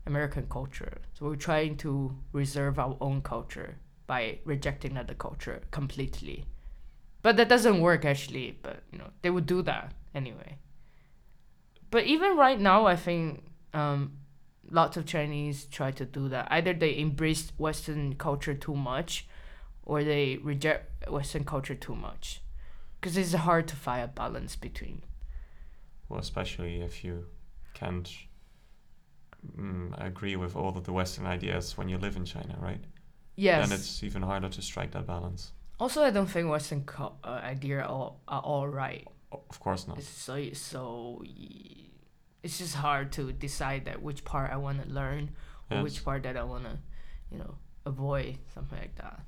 American 0.07 0.47
culture, 0.49 0.99
so 1.15 1.27
we're 1.27 1.37
trying 1.37 1.77
to 1.79 2.15
reserve 2.33 2.79
our 2.79 2.97
own 3.01 3.23
culture 3.23 3.79
by 4.07 4.39
rejecting 4.45 4.97
other 4.97 5.15
culture 5.15 5.63
completely. 5.71 6.45
But 7.23 7.37
that 7.39 7.49
doesn't 7.49 7.81
work 7.81 8.05
actually. 8.05 8.59
But 8.63 8.83
you 8.93 8.99
know, 8.99 9.11
they 9.23 9.31
would 9.31 9.47
do 9.47 9.63
that 9.63 9.93
anyway. 10.15 10.59
But 11.91 12.05
even 12.05 12.37
right 12.37 12.61
now, 12.61 12.87
I 12.87 12.97
think 12.97 13.45
um, 13.73 14.19
lots 14.71 14.97
of 14.97 15.07
Chinese 15.07 15.65
try 15.65 15.91
to 15.93 16.05
do 16.05 16.29
that. 16.29 16.49
Either 16.51 16.75
they 16.75 16.99
embrace 16.99 17.53
Western 17.57 18.15
culture 18.17 18.55
too 18.55 18.75
much, 18.75 19.27
or 19.85 20.05
they 20.05 20.37
reject 20.39 21.11
Western 21.11 21.45
culture 21.45 21.75
too 21.75 21.95
much, 21.95 22.43
because 23.01 23.17
it's 23.17 23.33
hard 23.33 23.69
to 23.69 23.77
find 23.77 24.05
a 24.05 24.09
balance 24.09 24.57
between. 24.57 25.03
Well, 26.09 26.21
especially 26.21 26.83
if 26.83 27.05
you 27.05 27.27
can't 27.73 28.11
mm, 29.59 29.93
agree 30.05 30.37
with 30.37 30.57
all 30.57 30.77
of 30.77 30.85
the 30.85 30.93
Western 30.93 31.27
ideas 31.27 31.77
when 31.79 31.89
you 31.89 31.99
live 31.99 32.17
in 32.17 32.25
China, 32.25 32.57
right? 32.61 32.83
Yes. 33.37 33.69
Then 33.69 33.79
it's 33.79 34.03
even 34.03 34.23
harder 34.23 34.49
to 34.49 34.63
strike 34.63 34.93
that 34.93 35.07
balance. 35.07 35.53
also, 35.81 36.03
I 36.05 36.11
don't 36.11 36.29
think 36.31 36.49
Western 36.49 36.85
co- 36.85 37.17
uh, 37.25 37.41
idea 37.55 37.81
are 37.81 37.85
all, 37.89 38.21
are 38.29 38.41
all 38.41 38.69
right. 38.69 39.07
Of 39.33 39.59
course 39.61 39.89
not. 39.89 39.99
It's 39.99 40.09
so 40.09 40.37
so. 40.53 41.23
It's 42.43 42.59
just 42.59 42.75
hard 42.77 43.11
to 43.13 43.33
decide 43.33 43.87
that 43.87 44.03
which 44.03 44.25
part 44.25 44.53
I 44.53 44.57
want 44.57 44.83
to 44.83 44.89
learn 44.89 45.31
or 45.71 45.77
Yes. 45.79 45.83
which 45.85 46.05
part 46.05 46.23
that 46.25 46.37
I 46.37 46.45
want 46.45 46.65
to, 46.65 46.79
you 47.33 47.39
know, 47.39 47.55
avoid 47.87 48.39
something 48.55 48.79
like 48.79 48.95
that. 48.97 49.21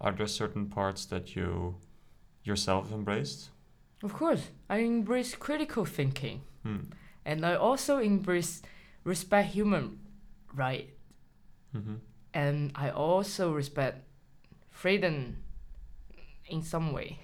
Are 0.00 0.12
there 0.12 0.26
certain 0.26 0.66
parts 0.68 1.06
that 1.06 1.34
you 1.34 1.76
yourself 2.44 2.92
embraced? 2.92 3.50
Of 4.02 4.12
course, 4.12 4.50
I 4.68 4.78
embrace 4.78 5.34
critical 5.34 5.84
thinking, 5.86 6.42
Hmm. 6.62 6.92
and 7.24 7.46
I 7.46 7.54
also 7.54 7.98
embrace 7.98 8.60
respect 9.04 9.48
human 9.54 9.98
right, 10.54 10.90
hmm 11.72 11.96
and 12.32 12.72
I 12.74 12.90
also 12.90 13.52
respect 13.52 14.02
freedom 14.70 15.36
in 16.48 16.62
some 16.62 16.92
way. 16.92 17.18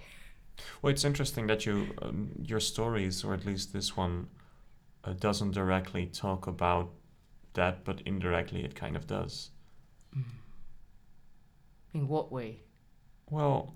Well, 0.83 0.93
it's 0.93 1.05
interesting 1.05 1.49
that 1.49 1.67
you 1.67 1.89
um, 2.03 2.31
your 2.43 2.61
stories, 2.61 3.25
or 3.25 3.35
at 3.35 3.45
least 3.45 3.73
this 3.73 3.97
one, 3.97 4.29
uh, 5.05 5.15
doesn't 5.15 5.51
directly 5.53 6.07
talk 6.07 6.47
about 6.47 6.91
that, 7.55 7.85
but 7.85 8.03
indirectly 8.07 8.65
it 8.65 8.75
kind 8.77 8.97
of 8.97 9.07
does. 9.07 9.51
In 11.93 12.07
what 12.09 12.31
way? 12.31 12.61
Well, 13.31 13.75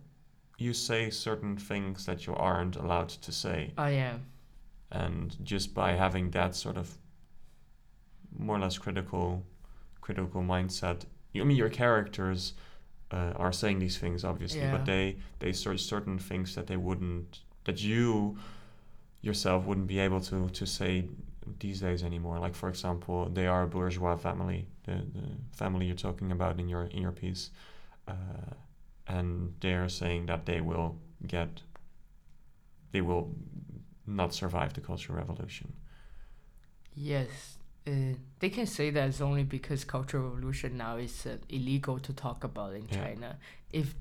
you 0.59 0.73
say 0.73 1.11
certain 1.11 1.57
things 1.57 2.07
that 2.07 2.27
you 2.27 2.35
aren't 2.35 2.77
allowed 2.77 3.09
to 3.09 3.33
say, 3.33 3.73
I 3.77 3.91
am. 3.91 4.27
and 4.93 5.37
just 5.45 5.75
by 5.75 5.93
having 5.93 6.31
that 6.31 6.55
sort 6.55 6.77
of 6.77 6.97
more 8.39 8.57
or 8.57 8.61
less 8.61 8.79
critical, 8.79 9.45
critical 10.01 10.43
mindset, 10.43 11.03
I 11.37 11.43
mean, 11.45 11.57
your 11.57 11.71
characters 11.71 12.55
uh, 13.11 13.33
are 13.37 13.53
saying 13.53 13.79
these 13.81 13.99
things 13.99 14.25
obviously, 14.25 14.61
Yeah. 14.61 14.73
but 14.77 14.85
they 14.87 15.17
they 15.39 15.53
search 15.53 15.81
certain 15.81 16.19
things 16.19 16.55
that 16.55 16.67
they 16.67 16.77
wouldn't, 16.77 17.41
that 17.65 17.83
you 17.83 18.37
yourself 19.23 19.65
wouldn't 19.65 19.87
be 19.87 19.99
able 19.99 20.21
to 20.21 20.49
to 20.51 20.67
say 20.67 21.09
these 21.61 21.81
days 21.81 22.03
anymore. 22.03 22.39
Like 22.39 22.55
for 22.55 22.69
example, 22.69 23.29
they 23.29 23.47
are 23.47 23.63
a 23.63 23.67
bourgeois 23.67 24.17
family, 24.17 24.67
the 24.85 24.93
the 24.93 25.27
family 25.53 25.87
you're 25.87 25.97
talking 26.09 26.33
about 26.33 26.59
in 26.61 26.69
your 26.69 26.85
in 26.85 27.03
your 27.03 27.13
piece, 27.13 27.51
uh, 28.09 28.55
and 29.07 29.55
they're 29.61 29.89
saying 29.89 30.27
that 30.27 30.47
they 30.47 30.61
will 30.61 30.97
get, 31.27 31.63
they 32.93 33.01
will 33.01 33.35
not 34.07 34.33
survive 34.35 34.73
the 34.75 34.81
Cultural 34.81 35.19
Revolution. 35.19 35.73
Yes. 36.95 37.54
Uh, 37.87 38.15
they 38.39 38.49
can 38.49 38.67
say 38.67 38.89
that 38.91 39.09
it's 39.09 39.21
only 39.21 39.45
because 39.45 39.85
cultural 39.85 40.31
revolution 40.31 40.77
now 40.79 40.97
is 40.97 41.27
uh, 41.27 41.37
illegal 41.51 41.99
to 41.99 42.13
talk 42.13 42.43
about 42.45 42.73
in 42.75 42.87
Yeah. 42.89 43.05
China. 43.05 43.39
If 43.73 43.95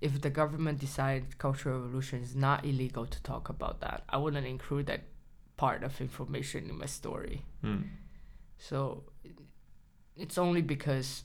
if 0.00 0.20
the 0.20 0.30
government 0.30 0.78
decides 0.80 1.34
cultural 1.34 1.80
revolution 1.80 2.22
is 2.22 2.36
not 2.36 2.64
illegal 2.64 3.06
to 3.06 3.22
talk 3.22 3.48
about 3.48 3.80
that, 3.80 4.04
I 4.08 4.18
wouldn't 4.18 4.46
include 4.46 4.86
that 4.86 5.04
part 5.56 5.82
of 5.82 6.00
information 6.00 6.68
in 6.68 6.78
my 6.78 6.86
story. 6.86 7.44
Hmm. 7.62 7.82
So 8.58 9.04
it's 10.16 10.36
only 10.38 10.62
because 10.62 11.24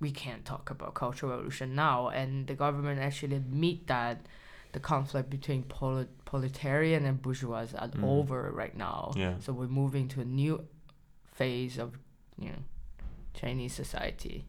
we 0.00 0.10
can't 0.10 0.44
talk 0.44 0.70
about 0.70 0.94
cultural 0.94 1.32
revolution 1.32 1.74
now, 1.74 2.08
and 2.08 2.46
the 2.46 2.54
government 2.54 3.00
actually 3.00 3.36
admit 3.36 3.86
that 3.86 4.26
the 4.72 4.80
conflict 4.80 5.28
between 5.30 5.62
poli- 5.64 6.08
proletarian 6.24 7.04
and 7.04 7.20
bourgeois 7.20 7.66
are 7.78 7.88
Mhm. 7.88 8.04
over 8.04 8.50
right 8.52 8.76
now. 8.76 9.12
Yeah. 9.16 9.38
So 9.38 9.52
we're 9.52 9.68
moving 9.68 10.08
to 10.08 10.20
a 10.20 10.24
new 10.24 10.66
phase 11.24 11.78
of, 11.78 11.98
you 12.38 12.48
know, 12.50 12.62
Chinese 13.34 13.74
society. 13.74 14.44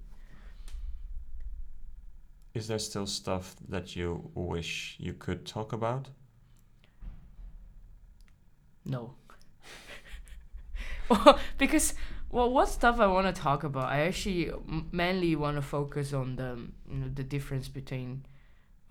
Is 2.54 2.68
there 2.68 2.80
still 2.80 3.08
stuff 3.08 3.56
that 3.68 3.96
you 3.96 4.32
wish 4.36 4.96
you 5.00 5.14
could 5.14 5.46
talk 5.46 5.74
about? 5.74 6.10
No. 8.86 9.16
well, 11.10 11.40
because 11.58 11.94
well, 12.30 12.52
what 12.52 12.68
stuff 12.70 13.00
I 13.00 13.08
want 13.08 13.34
to 13.34 13.42
talk 13.42 13.64
about? 13.64 13.90
I 13.90 14.02
actually 14.02 14.52
mainly 14.92 15.36
want 15.36 15.58
to 15.58 15.62
focus 15.62 16.14
on 16.14 16.36
the 16.36 16.58
you 16.90 16.98
know 16.98 17.10
the 17.14 17.24
difference 17.24 17.68
between 17.70 18.26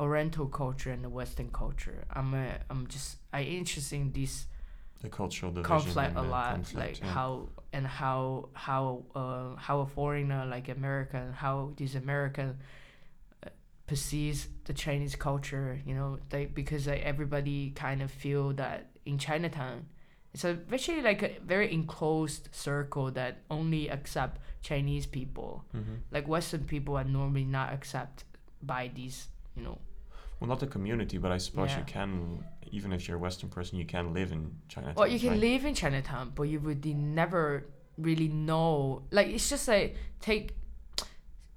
Oriental 0.01 0.47
culture 0.47 0.91
and 0.91 1.05
the 1.05 1.09
Western 1.09 1.51
culture. 1.51 2.05
I'm 2.13 2.35
a, 2.35 2.59
I'm 2.71 2.87
just 2.89 3.19
I 3.33 3.43
interested 3.43 3.97
in 3.97 4.13
this 4.13 4.47
The 5.03 5.09
cultural 5.09 5.53
conflict 5.63 6.17
a 6.17 6.23
lot, 6.23 6.55
conflict, 6.55 6.77
like 6.77 7.01
yeah. 7.01 7.13
how 7.13 7.49
and 7.73 7.87
how 7.87 8.49
how 8.55 9.05
uh 9.15 9.57
how 9.57 9.81
a 9.81 9.87
foreigner 9.87 10.47
like 10.47 10.69
American 10.69 11.33
how 11.33 11.73
these 11.77 11.95
American 11.95 12.59
uh, 13.45 13.51
perceives 13.87 14.49
the 14.65 14.73
Chinese 14.73 15.15
culture. 15.17 15.81
You 15.87 15.95
know, 15.95 16.19
they 16.31 16.47
because 16.47 16.87
like, 16.87 17.03
everybody 17.03 17.71
kind 17.71 18.03
of 18.03 18.11
feel 18.11 18.53
that 18.55 18.91
in 19.05 19.19
Chinatown, 19.19 19.87
it's 20.33 20.45
a 20.45 20.59
actually 20.73 21.03
like 21.03 21.23
a 21.23 21.39
very 21.45 21.73
enclosed 21.73 22.49
circle 22.53 23.11
that 23.13 23.43
only 23.51 23.89
accept 23.89 24.41
Chinese 24.63 25.07
people. 25.07 25.65
Mhm. 25.75 25.99
Like 26.11 26.27
Western 26.29 26.65
people 26.65 26.97
are 26.97 27.05
normally 27.05 27.45
not 27.45 27.73
accept 27.73 28.25
by 28.63 28.91
these. 28.95 29.29
You 29.57 29.63
know, 29.65 29.79
Well, 30.41 30.49
not 30.49 30.59
the 30.61 30.67
community, 30.67 31.19
but 31.19 31.31
I 31.31 31.39
suppose 31.39 31.71
Yeah. 31.71 31.79
you 31.79 31.85
can, 31.85 32.45
even 32.73 32.93
if 32.93 33.07
you're 33.07 33.17
a 33.17 33.21
Western 33.21 33.49
person, 33.49 33.79
you 33.79 33.85
can 33.87 34.13
live 34.13 34.33
in 34.33 34.51
Chinatown. 34.69 34.95
Well, 34.97 35.07
you 35.07 35.21
can 35.21 35.31
right? 35.31 35.39
live 35.39 35.65
in 35.65 35.75
Chinatown, 35.75 36.33
but 36.35 36.45
you 36.45 36.59
would 36.61 36.85
never 36.85 37.67
really 37.97 38.27
know. 38.29 39.03
Like 39.13 39.29
it's 39.29 39.49
just 39.49 39.69
like 39.69 39.95
take, 40.21 40.57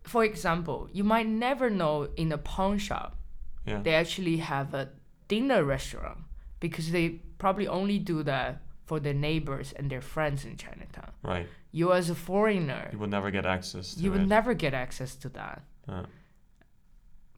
for 0.04 0.24
example, 0.24 0.88
you 0.94 1.04
might 1.04 1.28
never 1.28 1.70
know 1.70 2.10
in 2.16 2.32
a 2.32 2.38
pawn 2.38 2.78
shop 2.78 3.18
Yeah. 3.66 3.82
they 3.82 3.96
actually 3.96 4.38
have 4.38 4.74
a 4.76 4.90
dinner 5.28 5.64
restaurant 5.64 6.20
because 6.60 6.92
they 6.92 7.22
probably 7.40 7.68
only 7.68 7.98
do 7.98 8.22
that 8.24 8.62
for 8.86 9.00
their 9.00 9.16
neighbors 9.16 9.74
and 9.74 9.90
their 9.90 10.02
friends 10.02 10.46
in 10.46 10.58
Chinatown. 10.58 11.12
right. 11.24 11.48
You 11.72 11.92
as 11.92 12.10
a 12.12 12.16
foreigner, 12.16 12.90
You 12.94 13.00
will 13.00 13.08
never 13.18 13.32
get 13.32 13.46
access 13.46 13.96
to 13.96 14.00
you 14.02 14.14
it. 14.14 14.18
would 14.20 14.28
never 14.30 14.54
get 14.54 14.74
access 14.74 15.16
to 15.16 15.30
that. 15.30 15.64
Uh, 15.88 16.04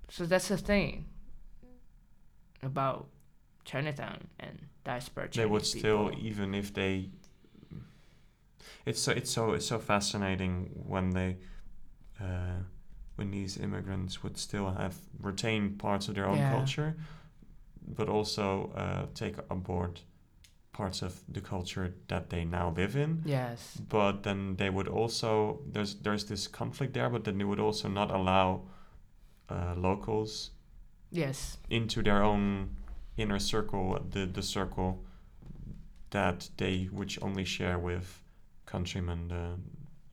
So 0.10 0.26
that's 0.26 0.48
the 0.48 0.58
thing 0.58 1.06
about 2.64 3.08
Chinatown 3.66 4.28
and 4.40 4.60
diaspora. 4.84 5.24
Chinese 5.30 5.36
they 5.38 5.46
would 5.46 5.64
Chinese 5.64 5.80
still, 5.80 6.10
people. 6.10 6.26
even 6.26 6.56
if 6.56 6.74
they. 6.74 7.10
It's 8.86 9.02
so 9.02 9.12
it's 9.12 9.30
so 9.32 9.52
it's 9.52 9.66
so 9.66 9.80
fascinating 9.80 10.70
when 10.88 11.10
they, 11.12 11.38
uh, 12.22 12.62
when 13.16 13.32
these 13.32 13.58
immigrants 13.58 14.24
would 14.24 14.38
still 14.38 14.72
have 14.72 14.96
retained 15.22 15.78
parts 15.80 16.08
of 16.08 16.16
their 16.16 16.26
own 16.28 16.38
Yeah. 16.38 16.50
culture, 16.50 16.96
but 17.86 18.08
also 18.08 18.72
uh, 18.76 19.08
take 19.14 19.36
aboard 19.50 20.00
parts 20.72 21.02
of 21.02 21.20
the 21.28 21.42
culture 21.42 21.94
that 22.08 22.30
they 22.30 22.46
now 22.46 22.70
live 22.78 22.96
in. 22.96 23.24
Yes. 23.26 23.78
but 23.90 24.24
then 24.24 24.56
they 24.56 24.70
would 24.70 24.88
also 24.88 25.60
there's 25.74 25.96
there's 25.96 26.26
this 26.26 26.48
conflict 26.48 26.94
there 26.94 27.10
but 27.10 27.24
then 27.24 27.38
they 27.40 27.44
would 27.44 27.60
also 27.60 27.88
not 27.90 28.12
allow 28.12 28.62
uh, 29.50 29.74
locals 29.78 30.52
Yes. 31.12 31.58
into 31.70 32.04
their 32.04 32.22
own 32.24 32.76
inner 33.18 33.40
circle 33.40 33.98
the 34.12 34.26
the 34.26 34.42
circle 34.42 35.04
that 36.10 36.50
they 36.58 36.86
which 36.92 37.18
only 37.22 37.46
share 37.46 37.78
with 37.80 38.22
countrymen 38.66 39.32
uh, 39.32 39.56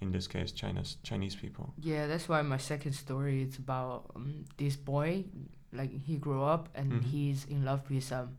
in 0.00 0.10
this 0.12 0.26
case 0.28 0.52
China's 0.52 0.96
Chinese 1.02 1.34
people 1.36 1.72
Yeah, 1.78 2.06
that's 2.06 2.28
why 2.28 2.42
my 2.42 2.58
second 2.58 2.92
story 2.92 3.42
is 3.42 3.58
about 3.58 4.10
um, 4.16 4.44
this 4.56 4.76
boy. 4.76 5.24
Like 5.72 5.90
he 6.06 6.16
grew 6.16 6.42
up 6.44 6.68
and 6.74 6.92
Mhm. 6.92 7.02
he's 7.04 7.44
in 7.46 7.64
love 7.64 7.80
with 7.90 8.12
um 8.12 8.36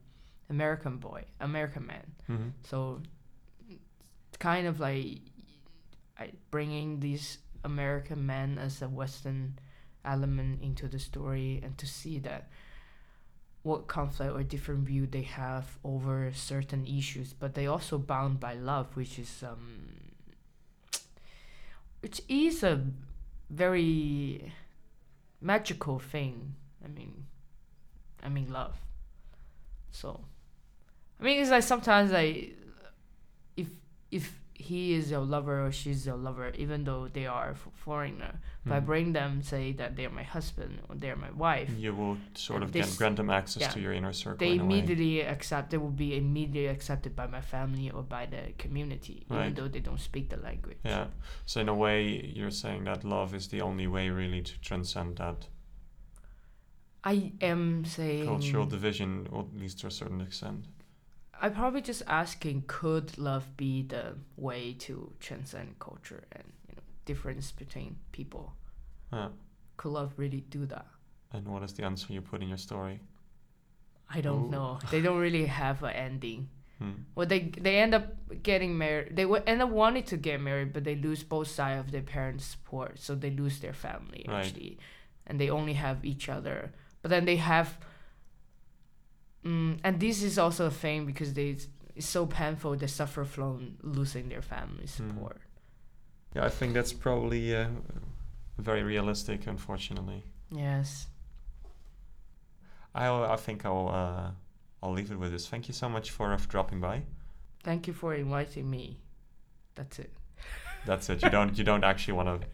American 0.49 0.97
boy, 0.97 1.25
American 1.41 1.85
man. 1.85 2.05
mm-hmm. 2.29 2.49
So 2.63 3.01
it's 3.69 4.37
kind 4.39 4.67
of 4.67 4.79
like 4.79 5.19
I, 6.17 6.31
bringing 6.51 6.99
these 7.01 7.39
American 7.63 8.25
men 8.25 8.57
as 8.57 8.81
a 8.81 8.87
Western 8.87 9.59
element 10.05 10.61
into 10.61 10.87
the 10.87 10.99
story 10.99 11.59
and 11.63 11.77
to 11.77 11.87
see 11.87 12.19
that 12.19 12.49
what 13.63 13.87
conflict 13.87 14.31
or 14.31 14.43
different 14.43 14.85
view 14.85 15.07
they 15.07 15.23
have 15.23 15.77
over 15.83 16.31
certain 16.33 16.85
issues, 16.85 17.33
but 17.33 17.55
they 17.55 17.65
also 17.65 17.97
bound 17.97 18.39
by 18.39 18.53
love, 18.53 18.95
which 18.95 19.17
is 19.17 19.43
um, 19.43 19.87
which 22.01 22.21
is 22.29 22.61
a 22.61 22.79
very 23.49 24.53
magical 25.41 25.97
thing. 25.97 26.53
I 26.83 26.87
mean, 26.87 27.25
I 28.21 28.29
mean 28.29 28.51
love. 28.51 28.75
So, 29.89 30.19
I 31.19 31.23
mean, 31.23 31.41
it's 31.41 31.49
like 31.49 31.63
sometimes 31.63 32.13
I, 32.13 32.49
if 33.57 33.69
if 34.11 34.39
he 34.57 34.93
is 34.93 35.11
your 35.11 35.19
lover 35.19 35.65
or 35.65 35.71
she's 35.71 36.05
your 36.05 36.15
lover, 36.15 36.49
even 36.57 36.85
though 36.85 37.07
they 37.09 37.25
are 37.27 37.51
f- 37.51 37.67
foreigner, 37.73 38.39
if 38.65 38.71
I 38.71 38.79
Mm. 38.79 38.85
bring 38.85 39.13
them, 39.13 39.41
say 39.41 39.73
that 39.73 39.95
they're 39.97 40.09
my 40.09 40.23
husband 40.23 40.79
or 40.87 40.95
they're 40.95 41.17
my 41.17 41.31
wife, 41.31 41.69
You 41.77 41.93
will 41.93 42.17
sort 42.35 42.63
of 42.63 42.71
This- 42.71 42.95
grant 42.97 43.17
them 43.17 43.29
access 43.29 43.61
yeah. 43.61 43.69
to 43.71 43.79
your 43.81 43.91
inner 43.93 44.13
circle. 44.13 44.37
they 44.37 44.53
in 44.53 44.61
immediately 44.61 45.19
accept. 45.21 45.71
They 45.71 45.77
will 45.77 45.97
be 46.07 46.15
immediately 46.17 46.67
accepted 46.67 47.15
by 47.15 47.27
my 47.27 47.41
family 47.41 47.91
or 47.91 48.01
by 48.03 48.25
the 48.27 48.53
community, 48.57 49.25
even 49.29 49.53
though 49.55 49.67
they 49.67 49.81
don't 49.81 49.99
speak 49.99 50.29
the 50.29 50.37
language. 50.37 50.77
Yeah. 50.85 51.07
So 51.45 51.59
in 51.61 51.67
a 51.69 51.75
way, 51.75 52.03
you're 52.35 52.49
saying 52.63 52.85
that 52.85 53.03
love 53.03 53.35
is 53.35 53.49
the 53.49 53.61
only 53.61 53.87
way 53.87 54.09
really 54.09 54.41
to 54.41 54.59
transcend 54.61 55.17
that 55.17 55.47
I 57.03 57.33
am 57.41 57.85
saying 57.85 58.25
cultural 58.25 58.65
division, 58.65 59.27
or 59.31 59.41
at 59.43 59.53
least 59.59 59.79
to 59.81 59.87
a 59.87 59.91
certain 59.91 60.21
extent. 60.21 60.65
I 61.41 61.49
probably 61.49 61.81
just 61.81 62.03
asking 62.07 62.63
could 62.67 63.17
love 63.17 63.55
be 63.57 63.83
the 63.83 64.15
way 64.37 64.73
to 64.79 65.11
transcend 65.19 65.79
culture 65.79 66.23
and 66.31 66.43
you 66.69 66.75
know 66.75 66.81
difference 67.05 67.51
between 67.51 67.97
people? 68.11 68.53
Yeah. 69.11 69.29
Could 69.77 69.89
love 69.91 70.13
really 70.17 70.41
do 70.49 70.65
that? 70.67 70.85
And 71.31 71.47
what 71.47 71.63
is 71.63 71.73
the 71.73 71.83
answer 71.83 72.13
you 72.13 72.21
put 72.21 72.41
in 72.41 72.47
your 72.49 72.57
story? 72.57 73.01
I 74.09 74.21
don't 74.21 74.45
Ooh. 74.47 74.51
know. 74.51 74.79
They 74.91 75.01
don't 75.01 75.17
really 75.19 75.45
have 75.45 75.83
an 75.83 75.91
ending. 75.93 76.49
Hmm. 76.77 76.91
Well, 77.15 77.25
they 77.25 77.39
they 77.57 77.77
end 77.77 77.93
up 77.95 78.07
getting 78.43 78.77
married. 78.77 79.15
They 79.15 79.23
end 79.47 79.61
up 79.61 79.69
wanting 79.69 80.03
to 80.11 80.17
get 80.17 80.41
married, 80.41 80.73
but 80.73 80.83
they 80.83 80.95
lose 80.97 81.23
both 81.23 81.47
sides 81.47 81.79
of 81.85 81.91
their 81.93 82.01
parents' 82.01 82.43
support, 82.43 82.99
so 82.99 83.15
they 83.15 83.31
lose 83.31 83.61
their 83.61 83.71
family 83.71 84.25
Right. 84.27 84.45
actually, 84.45 84.79
and 85.25 85.39
they 85.39 85.49
only 85.49 85.75
have 85.75 86.03
each 86.03 86.27
other. 86.27 86.73
But 87.01 87.11
then 87.11 87.23
they 87.23 87.37
have, 87.37 87.77
mm, 89.45 89.77
and 89.83 89.99
this 89.99 90.23
is 90.23 90.37
also 90.37 90.65
a 90.65 90.71
thing 90.71 91.05
because 91.05 91.33
they 91.33 91.57
it's 91.95 92.07
so 92.07 92.25
painful. 92.25 92.75
They 92.75 92.87
suffer 92.87 93.23
from 93.23 93.77
losing 93.81 94.29
their 94.29 94.41
family 94.41 94.83
Hmm. 94.85 95.09
support. 95.09 95.37
Yeah, 96.35 96.45
I 96.45 96.49
think 96.49 96.73
that's 96.73 96.91
probably 96.93 97.55
uh, 97.55 97.67
very 98.57 98.83
realistic, 98.83 99.47
unfortunately. 99.47 100.23
Yes. 100.51 101.07
I 102.93 103.07
I 103.07 103.35
think 103.37 103.65
I'll 103.65 103.89
uh, 103.89 104.31
I'll 104.83 104.93
leave 104.93 105.11
it 105.11 105.19
with 105.19 105.31
this. 105.31 105.47
Thank 105.47 105.67
you 105.67 105.73
so 105.73 105.87
much 105.89 106.11
for, 106.11 106.37
for 106.37 106.47
dropping 106.47 106.79
by. 106.81 107.03
Thank 107.63 107.87
you 107.87 107.93
for 107.93 108.13
inviting 108.13 108.69
me. 108.69 108.99
That's 109.75 109.99
it. 109.99 110.11
That's 110.85 111.09
it. 111.09 111.23
You 111.23 111.29
don't 111.29 111.57
you 111.57 111.63
don't 111.63 111.83
actually 111.83 112.13
want 112.13 112.29
to 112.41 112.47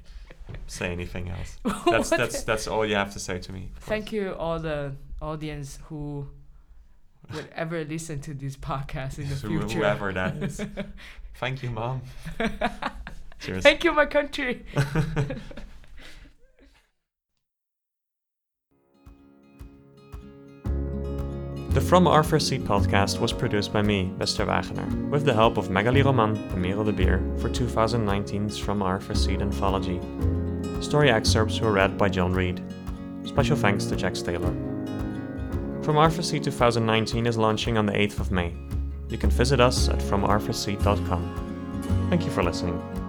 say 0.68 0.92
anything 0.92 1.30
else. 1.30 1.58
That's 1.86 2.10
that's 2.10 2.44
that's 2.44 2.68
all 2.68 2.86
you 2.86 2.96
have 2.96 3.12
to 3.14 3.20
say 3.20 3.40
to 3.40 3.52
me. 3.52 3.72
Thank 3.82 4.12
you, 4.12 4.34
all 4.34 4.60
the 4.60 4.94
audience 5.22 5.80
who 5.90 6.28
would 7.34 7.48
ever 7.56 7.84
listen 7.84 8.20
to 8.22 8.34
this 8.34 8.56
podcast 8.58 9.18
in 9.20 9.30
the 9.30 9.36
Who- 9.36 9.60
future. 9.60 9.78
Whoever 9.80 10.14
that 10.14 10.38
is. 10.38 10.62
Thank 11.36 11.64
you, 11.64 11.70
mom. 11.72 12.02
Cheers. 13.40 13.64
Thank 13.64 13.84
you, 13.84 13.92
my 13.94 14.06
country. 14.06 14.66
The 21.70 21.80
From 21.82 22.06
Arthur's 22.06 22.48
Seat 22.48 22.66
podcast 22.66 23.20
was 23.20 23.32
produced 23.32 23.72
by 23.72 23.82
me, 23.82 24.12
Bester 24.18 24.46
Wagener, 24.46 25.10
with 25.10 25.24
the 25.26 25.34
help 25.34 25.58
of 25.58 25.70
Magali 25.70 26.02
Roman 26.02 26.36
and 26.36 26.62
Merel 26.62 26.84
de 26.84 26.92
Beer 26.92 27.20
for 27.38 27.50
2019's 27.50 28.58
From 28.58 28.82
Arthur's 28.82 29.24
Seat 29.24 29.42
anthology. 29.42 30.02
Story 30.82 31.10
excerpts 31.10 31.60
were 31.62 31.72
read 31.72 31.98
by 31.98 32.10
John 32.10 32.34
Reed. 32.34 32.62
Special 33.26 33.56
thanks 33.56 33.86
to 33.86 33.96
Jack 33.96 34.16
Taylor. 34.16 34.54
From 35.82 35.98
Our 35.98 36.12
2019 36.12 37.26
is 37.26 37.40
launching 37.40 37.76
on 37.76 37.88
the 37.88 37.94
8th 37.94 38.20
of 38.20 38.32
May. 38.32 38.54
You 39.10 39.18
can 39.18 39.32
visit 39.32 39.60
us 39.60 39.90
at 39.90 39.98
FromArthursSeat.com. 39.98 42.08
Thank 42.10 42.24
you 42.24 42.30
for 42.30 42.44
listening. 42.44 43.01